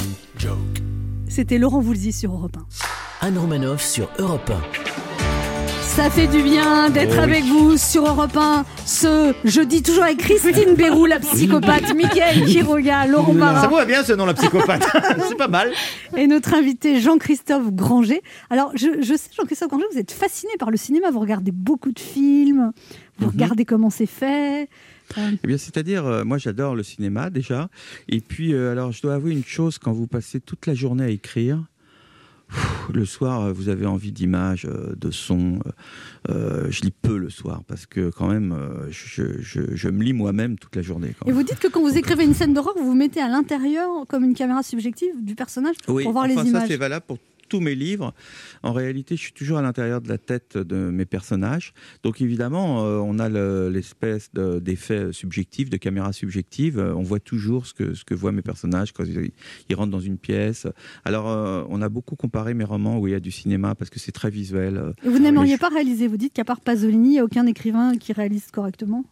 [1.29, 2.57] C'était Laurent Voulzy sur Europe
[3.23, 3.27] 1.
[3.27, 5.08] Anne Romanoff sur Europe 1.
[5.99, 7.25] Ça fait du bien d'être Oh oui.
[7.25, 13.05] avec vous sur Europe 1 ce jeudi, toujours avec Christine Bérou, la psychopathe, Mickaël Quiroga,
[13.09, 13.63] Laurent Barra.
[13.63, 14.85] Ça va bien ce nom, la psychopathe.
[15.29, 15.73] C'est pas mal.
[16.17, 18.23] Et notre invité Jean-Christophe Granger.
[18.49, 21.91] Alors, je, je sais, Jean-Christophe Granger, vous êtes fasciné par le cinéma, vous regardez beaucoup
[21.91, 22.71] de films,
[23.19, 23.33] vous Mhm.
[23.33, 24.69] regardez comment c'est fait.
[25.43, 27.69] Eh bien, c'est-à-dire, euh, moi, j'adore le cinéma déjà.
[28.09, 31.05] Et puis, euh, alors, je dois avouer une chose quand vous passez toute la journée
[31.05, 31.59] à écrire.
[32.95, 35.59] Le soir, euh, vous avez envie d'images, euh, de sons.
[36.29, 38.55] euh, je lis peu le soir parce que quand même,
[38.91, 41.15] je, je- je me lis moi-même toute la journée.
[41.19, 43.29] quand Et vous dites que quand vous écrivez une scène d'horreur, vous vous mettez à
[43.29, 46.69] l'intérieur comme une caméra subjective du personnage Oui, pour voir enfin, les ça images.
[46.69, 47.19] c'est valable pour
[47.49, 48.15] tous mes livres.
[48.63, 51.73] En réalité, je suis toujours à l'intérieur de la tête de mes personnages.
[52.03, 56.79] Donc évidemment, euh, on a le- l'espèce de- d'effet subjectif, de caméra subjective.
[56.79, 59.33] Euh, on voit toujours ce que, ce que voient mes personnages quand ils,
[59.69, 60.67] ils rentrent dans une pièce.
[61.05, 63.91] Alors, euh, on a beaucoup comparé mes romans où il y a du cinéma parce
[63.91, 64.93] que c'est très visuel.
[65.05, 67.97] Et vous n'aimeriez pas réaliser Vous dites qu'à part Pasolini, il n'y a aucun écrivain
[67.97, 69.05] qui réalise correctement?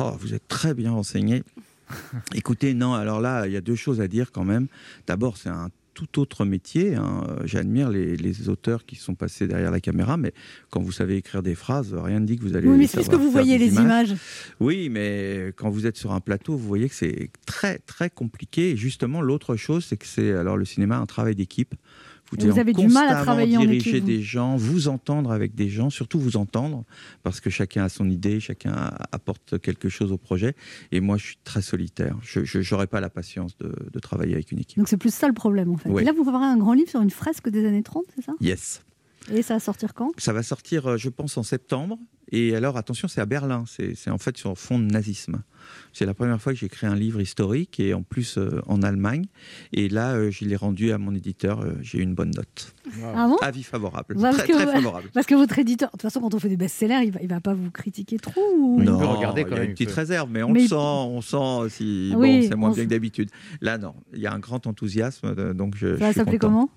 [0.00, 1.42] Oh, vous êtes très bien renseigné.
[2.34, 4.68] Écoutez, non, alors là, il y a deux choses à dire quand même.
[5.06, 6.96] D'abord, c'est un tout autre métier.
[6.96, 7.24] hein.
[7.44, 10.32] J'admire les, les auteurs qui sont passés derrière la caméra, mais
[10.70, 12.68] quand vous savez écrire des phrases, rien ne dit que vous allez.
[12.68, 14.14] Oui, mais c'est parce que vous voyez les images.
[14.60, 18.70] Oui, mais quand vous êtes sur un plateau, vous voyez que c'est très très compliqué.
[18.72, 21.74] Et justement, l'autre chose, c'est que c'est alors le cinéma un travail d'équipe.
[22.32, 24.08] Vous avez du mal à travailler en diriger équipe, vous.
[24.08, 26.84] des gens, vous entendre avec des gens, surtout vous entendre,
[27.22, 30.54] parce que chacun a son idée, chacun apporte quelque chose au projet.
[30.90, 32.16] Et moi, je suis très solitaire.
[32.22, 34.78] Je n'aurais pas la patience de, de travailler avec une équipe.
[34.78, 35.88] Donc c'est plus ça le problème en fait.
[35.90, 36.02] Oui.
[36.02, 38.32] Et là, vous préparez un grand livre sur une fresque des années 30, c'est ça?
[38.40, 38.82] Yes.
[39.32, 40.12] Et ça va sortir quand?
[40.18, 41.98] Ça va sortir, euh, je pense, en septembre.
[42.30, 43.64] Et alors, attention, c'est à Berlin.
[43.66, 45.42] C'est en fait sur fond de nazisme.
[45.92, 49.26] C'est la première fois que j'écris un livre historique et en plus euh, en Allemagne.
[49.72, 51.60] Et là, euh, je l'ai rendu à mon éditeur.
[51.60, 52.74] euh, J'ai eu une bonne note.
[53.14, 53.36] Ah bon?
[53.42, 54.16] Avis favorable.
[54.20, 55.08] Parce très, que- très favorable.
[55.14, 57.28] Parce que votre éditeur, de toute façon, quand on fait des best-sellers, il va, il
[57.28, 59.70] va pas vous critiquer trop ou- Non, peut regarder il quand y a même, une
[59.70, 62.70] il petite réserve, mais on Mais- le sent, on sent si Oui, bon, c'est moins
[62.70, 63.30] on bien que d'habitude.
[63.60, 65.96] Là, non, il y a un grand enthousiasme, donc je.
[65.98, 66.38] Ça content.
[66.38, 66.70] comment?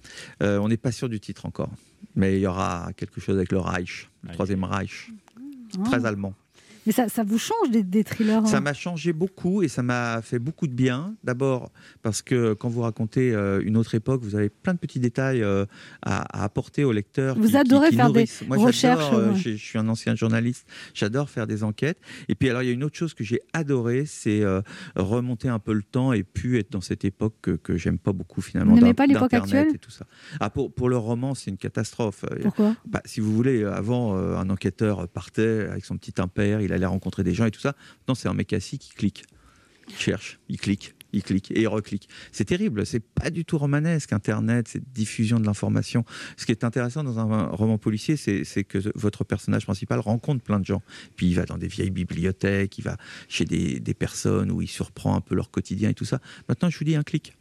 [0.43, 1.69] Euh, On n'est pas sûr du titre encore,
[2.15, 5.11] mais il y aura quelque chose avec le Reich, le troisième Reich,
[5.77, 5.83] Ah.
[5.85, 6.33] très allemand.
[6.87, 9.83] Mais ça, ça vous change des, des thrillers Ça hein m'a changé beaucoup et ça
[9.83, 11.15] m'a fait beaucoup de bien.
[11.23, 11.69] D'abord
[12.01, 15.43] parce que quand vous racontez euh, une autre époque, vous avez plein de petits détails
[15.43, 15.65] euh,
[16.01, 17.37] à, à apporter au lecteur.
[17.37, 18.25] Vous qui- adorez qui faire des.
[18.47, 19.37] Moi, recherches, j'adore, euh, ouais.
[19.37, 20.65] Je je suis un ancien journaliste.
[20.93, 21.99] J'adore faire des enquêtes.
[22.29, 24.61] Et puis alors, il y a une autre chose que j'ai adoré, c'est euh,
[24.95, 28.13] remonter un peu le temps et puis être dans cette époque que, que j'aime pas
[28.13, 28.73] beaucoup finalement.
[28.73, 29.67] Vous n'aimez pas l'époque actuelle?
[29.75, 30.05] et tout ça.
[30.39, 32.23] Ah, pour, pour le roman, c'est une catastrophe.
[32.41, 32.75] Pourquoi?
[32.85, 37.23] Bah, Si vous voulez, avant, un enquêteur partait avec son petit impère, il allait rencontrer
[37.23, 37.75] des gens et tout ça.
[38.07, 39.23] Non, c'est un mec assis qui clique.
[39.89, 42.09] Il cherche, il clique, il clique et il reclique.
[42.31, 46.03] C'est terrible, c'est pas du tout romanesque, Internet, cette diffusion de l'information.
[46.35, 50.43] Ce qui est intéressant dans un roman policier, c'est c'est que votre personnage principal rencontre
[50.43, 50.81] plein de gens.
[51.15, 52.97] Puis il va dans des vieilles bibliothèques, il va
[53.29, 56.19] chez des, des personnes où il surprend un peu leur quotidien et tout ça.
[56.49, 57.33] Maintenant, je vous dis un clic.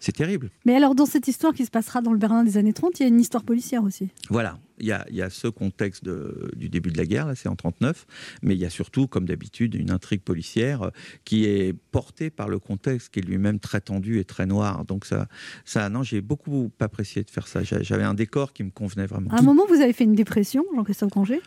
[0.00, 0.50] C'est terrible.
[0.64, 3.02] Mais alors, dans cette histoire qui se passera dans le Berlin des années 30, il
[3.02, 4.10] y a une histoire policière aussi.
[4.30, 7.26] Voilà, il y a, il y a ce contexte de- du début de la guerre,
[7.26, 8.06] là c'est en 39,
[8.42, 10.90] mais il y a surtout, comme d'habitude, une intrigue policière euh,
[11.24, 14.84] qui est portée par le contexte qui est lui-même très tendu et très noir.
[14.84, 15.26] Donc ça,
[15.64, 17.64] ça non, j'ai beaucoup apprécié de faire ça.
[17.64, 19.30] J'a- J'avais un décor qui me convenait vraiment.
[19.30, 21.40] À un moment, vous avez fait une dépression, Jean-Christophe Granger?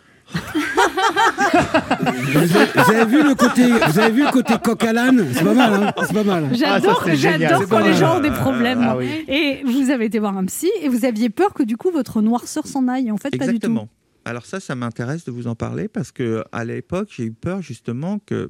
[2.33, 5.25] Vous avez, vous avez vu le côté, vous avez vu le côté coq à l'âne?
[5.33, 6.49] C'est pas mal, hein C'est pas mal.
[6.53, 8.79] J'adore, j'adore quand les gens ont des problèmes.
[8.81, 9.25] Ah oui.
[9.27, 12.21] Et vous avez été voir un psy et vous aviez peur que du coup votre
[12.21, 13.11] noirceur s'en aille.
[13.11, 13.83] En fait, pas du Exactement.
[13.83, 13.89] tout.
[14.23, 17.61] Alors ça, ça m'intéresse de vous en parler parce que à l'époque, j'ai eu peur
[17.61, 18.49] justement que,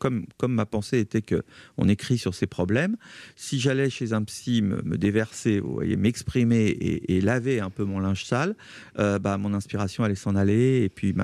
[0.00, 1.42] comme, ma pensée était que
[1.76, 2.96] on écrit sur ces problèmes,
[3.36, 8.00] si j'allais chez un psy me, déverser, vous voyez, m'exprimer et, laver un peu mon
[8.00, 8.56] linge sale,
[8.98, 11.14] euh, bah, mon inspiration allait s'en aller et puis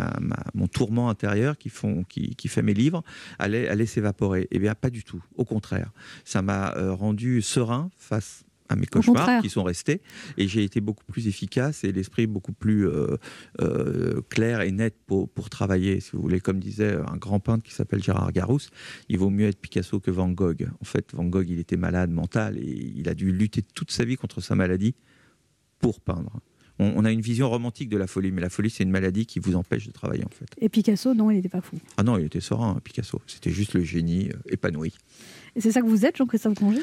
[0.55, 3.03] mon tourment intérieur qui, font, qui, qui fait mes livres
[3.39, 4.47] allait, allait s'évaporer.
[4.51, 5.23] Eh bien, pas du tout.
[5.37, 5.91] Au contraire,
[6.25, 10.01] ça m'a euh, rendu serein face à mes cauchemars qui sont restés
[10.37, 13.17] et j'ai été beaucoup plus efficace et l'esprit beaucoup plus euh,
[13.61, 16.41] euh, clair et net pour, pour travailler, si vous voulez.
[16.41, 18.71] Comme disait un grand peintre qui s'appelle Gérard Garousse,
[19.09, 20.69] il vaut mieux être Picasso que Van Gogh.
[20.81, 24.05] En fait, Van Gogh, il était malade mental et il a dû lutter toute sa
[24.05, 24.95] vie contre sa maladie
[25.79, 26.41] pour peindre.
[26.79, 29.25] On, on a une vision romantique de la folie, mais la folie, c'est une maladie
[29.25, 30.47] qui vous empêche de travailler, en fait.
[30.59, 31.79] Et Picasso, non, il n'était pas fou.
[31.97, 33.21] Ah non, il était serein, Picasso.
[33.27, 34.93] C'était juste le génie euh, épanoui.
[35.55, 36.83] Et c'est ça que vous êtes, Jean-Christophe Granger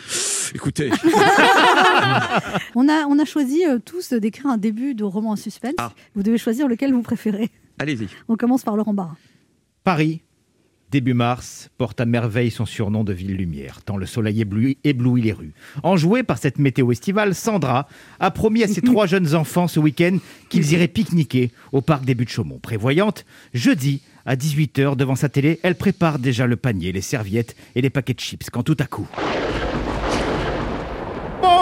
[0.54, 0.92] Écoutez,
[2.76, 5.74] on a, on a choisi euh, tous d'écrire un début de roman en suspense.
[5.80, 5.94] Ah.
[6.16, 7.50] Vous devez choisir lequel vous préférez.
[7.80, 8.08] allez-y.
[8.28, 9.18] On commence par Laurent Barra.
[9.84, 10.22] Paris,
[10.92, 15.24] début mars, porte à merveille son surnom de ville lumière, tant le soleil éblouit, éblouit
[15.24, 15.54] les rues.
[15.82, 17.88] Enjouée par cette météo estivale, Sandra
[18.20, 22.14] a promis à ses trois jeunes enfants ce week-end qu'ils iraient pique-niquer au parc des
[22.14, 22.60] Buttes-Chaumont.
[22.60, 23.26] Prévoyante,
[23.56, 27.90] jeudi, à 18h, devant sa télé, elle prépare déjà le panier, les serviettes et les
[27.90, 29.08] paquets de chips, quand tout à coup...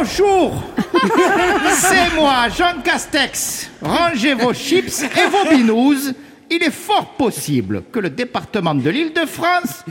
[0.02, 0.64] Bonjour
[1.76, 3.70] C'est moi, Jean Castex.
[3.84, 6.16] Rangez vos chips et vos binous.
[6.49, 9.86] Il est fort possible que le département de l'Île-de-France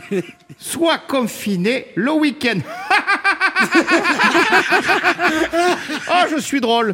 [0.59, 2.59] soit confiné le week-end.
[6.11, 6.93] oh, je suis drôle.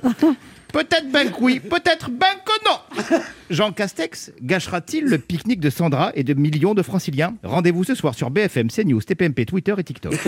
[0.71, 3.17] Peut-être ben que oui, peut-être ben que non.
[3.49, 7.35] Jean Castex gâchera-t-il le pique-nique de Sandra et de millions de franciliens?
[7.43, 10.12] Rendez-vous ce soir sur BFM, CNews, TPMP, Twitter et TikTok.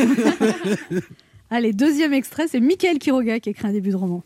[1.50, 4.22] Allez, deuxième extrait, c'est Michael Quiroga qui écrit un début de roman.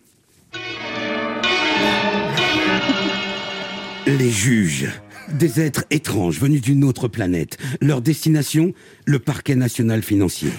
[4.06, 4.88] Les juges,
[5.32, 7.58] des êtres étranges venus d'une autre planète.
[7.80, 10.50] Leur destination, le parquet national financier.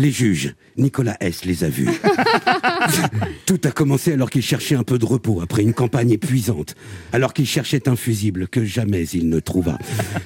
[0.00, 1.44] Les juges, Nicolas S.
[1.44, 1.86] les a vus.
[3.44, 6.74] Tout a commencé alors qu'il cherchait un peu de repos après une campagne épuisante,
[7.12, 9.76] alors qu'il cherchait un fusible que jamais il ne trouva.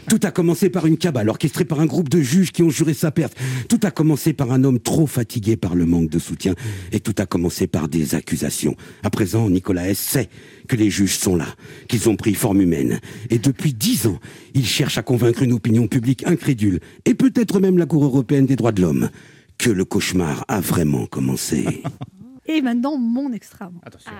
[0.08, 2.94] Tout a commencé par une cabale orchestrée par un groupe de juges qui ont juré
[2.94, 3.36] sa perte.
[3.68, 6.54] Tout a commencé par un homme trop fatigué par le manque de soutien.
[6.92, 8.76] Et tout a commencé par des accusations.
[9.02, 9.98] À présent, Nicolas S.
[9.98, 10.28] sait
[10.68, 11.48] que les juges sont là,
[11.88, 13.00] qu'ils ont pris forme humaine.
[13.30, 14.20] Et depuis dix ans,
[14.54, 18.54] il cherche à convaincre une opinion publique incrédule, et peut-être même la Cour européenne des
[18.54, 19.10] droits de l'homme,
[19.58, 21.82] que le cauchemar a vraiment commencé.
[22.46, 23.70] Et maintenant, mon extra.
[23.82, 24.12] Attention.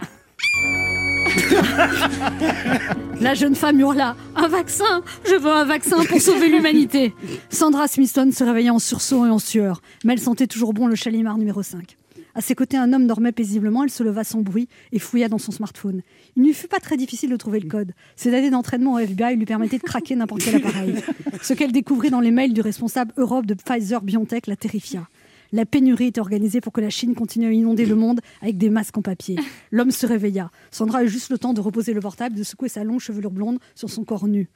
[3.20, 7.12] La jeune femme hurla Un vaccin Je veux un vaccin pour sauver l'humanité
[7.50, 10.94] Sandra Smithson se réveillait en sursaut et en sueur, mais elle sentait toujours bon le
[10.94, 11.96] chalimar numéro 5.
[12.36, 15.38] À ses côtés, un homme dormait paisiblement, elle se leva sans bruit et fouilla dans
[15.38, 16.02] son smartphone.
[16.36, 17.92] Il ne lui fut pas très difficile de trouver le code.
[18.16, 20.96] Ses années d'entraînement au FBI lui permettaient de craquer n'importe quel appareil.
[21.42, 25.06] Ce qu'elle découvrit dans les mails du responsable Europe de Pfizer BioNTech la terrifia.
[25.54, 28.70] La pénurie était organisée pour que la Chine continue à inonder le monde avec des
[28.70, 29.36] masques en papier.
[29.70, 30.50] L'homme se réveilla.
[30.72, 33.60] Sandra eut juste le temps de reposer le portable, de secouer sa longue chevelure blonde
[33.76, 34.48] sur son corps nu.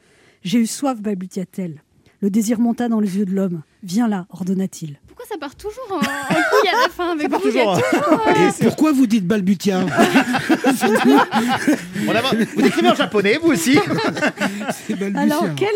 [0.43, 1.85] J'ai eu soif, balbutia-t-elle.
[2.21, 3.63] Le désir monta dans les yeux de l'homme.
[3.85, 4.99] Viens là, ordonna-t-il.
[5.19, 7.64] Pourquoi ça part toujours en, en couille à la fin avec vous Il y a
[7.64, 7.81] toujours,
[8.29, 9.89] euh, Et pourquoi vous dites balbutia On
[12.14, 12.23] a-
[12.55, 13.77] Vous écrivez en japonais, vous aussi
[15.16, 15.69] Alors, quel,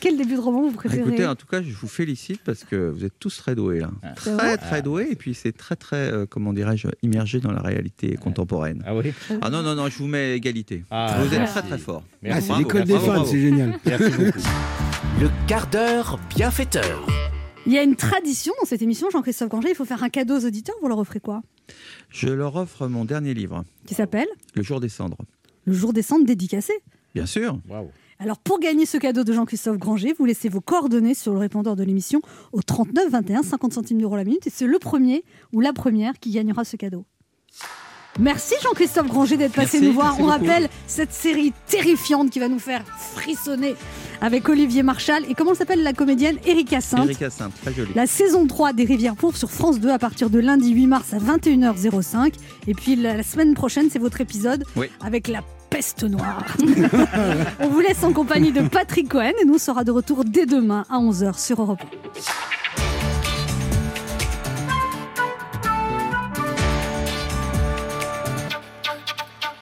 [0.00, 2.90] quel début de roman vous préférez Écoutez, en tout cas, je vous félicite parce que
[2.90, 3.90] vous êtes tous très doués là.
[4.22, 7.52] C'est vrai Très très doués et puis c'est très très euh, comment dirais-je immergé dans
[7.52, 8.82] la réalité contemporaine.
[8.86, 9.14] Ah oui.
[9.40, 10.84] Ah non non non, je vous mets égalité.
[10.90, 12.02] Ah, vous êtes très très fort.
[12.28, 13.78] Ah, c'est l'école des fans, c'est génial.
[13.86, 14.38] Merci beaucoup.
[15.20, 17.06] Le quart d'heure bienfaiteur.
[17.66, 20.38] Il y a une tradition dans cette émission, Jean-Christophe Granger, il faut faire un cadeau
[20.38, 21.42] aux auditeurs, vous leur offrez quoi?
[22.08, 24.26] Je leur offre mon dernier livre, Qui s'appelle?
[24.54, 25.18] Le jour des cendres.
[25.66, 26.72] Le jour des cendres dédicacé.
[27.14, 27.58] Bien sûr.
[28.18, 31.76] Alors pour gagner ce cadeau de Jean-Christophe Granger, vous laissez vos coordonnées sur le répondeur
[31.76, 32.20] de l'émission
[32.52, 36.18] au 39 21 50 centimes d'euros la minute et c'est le premier ou la première
[36.18, 37.04] qui gagnera ce cadeau.
[38.18, 40.14] Merci Jean-Christophe Granger d'être passé Merci, nous voir.
[40.18, 40.30] On beaucoup.
[40.30, 42.82] rappelle cette série terrifiante qui va nous faire
[43.14, 43.76] frissonner
[44.20, 46.36] avec Olivier Marchal et comment s'appelle la comédienne?
[46.44, 47.04] Erika Sainte.
[47.04, 47.92] Erika Sainte, très jolie.
[47.94, 51.14] La saison 3 des Rivières Pourpres sur France 2 à partir de lundi 8 mars
[51.14, 52.34] à 21h05.
[52.66, 54.90] Et puis la, semaine prochaine, c'est votre épisode Oui.
[55.00, 55.40] avec la
[55.70, 56.44] peste noire.
[57.60, 60.44] On vous laisse en compagnie de Patrick Cohen et nous on sera de retour dès
[60.44, 61.80] demain à 11h sur Europe
[62.16, 63.29] 1.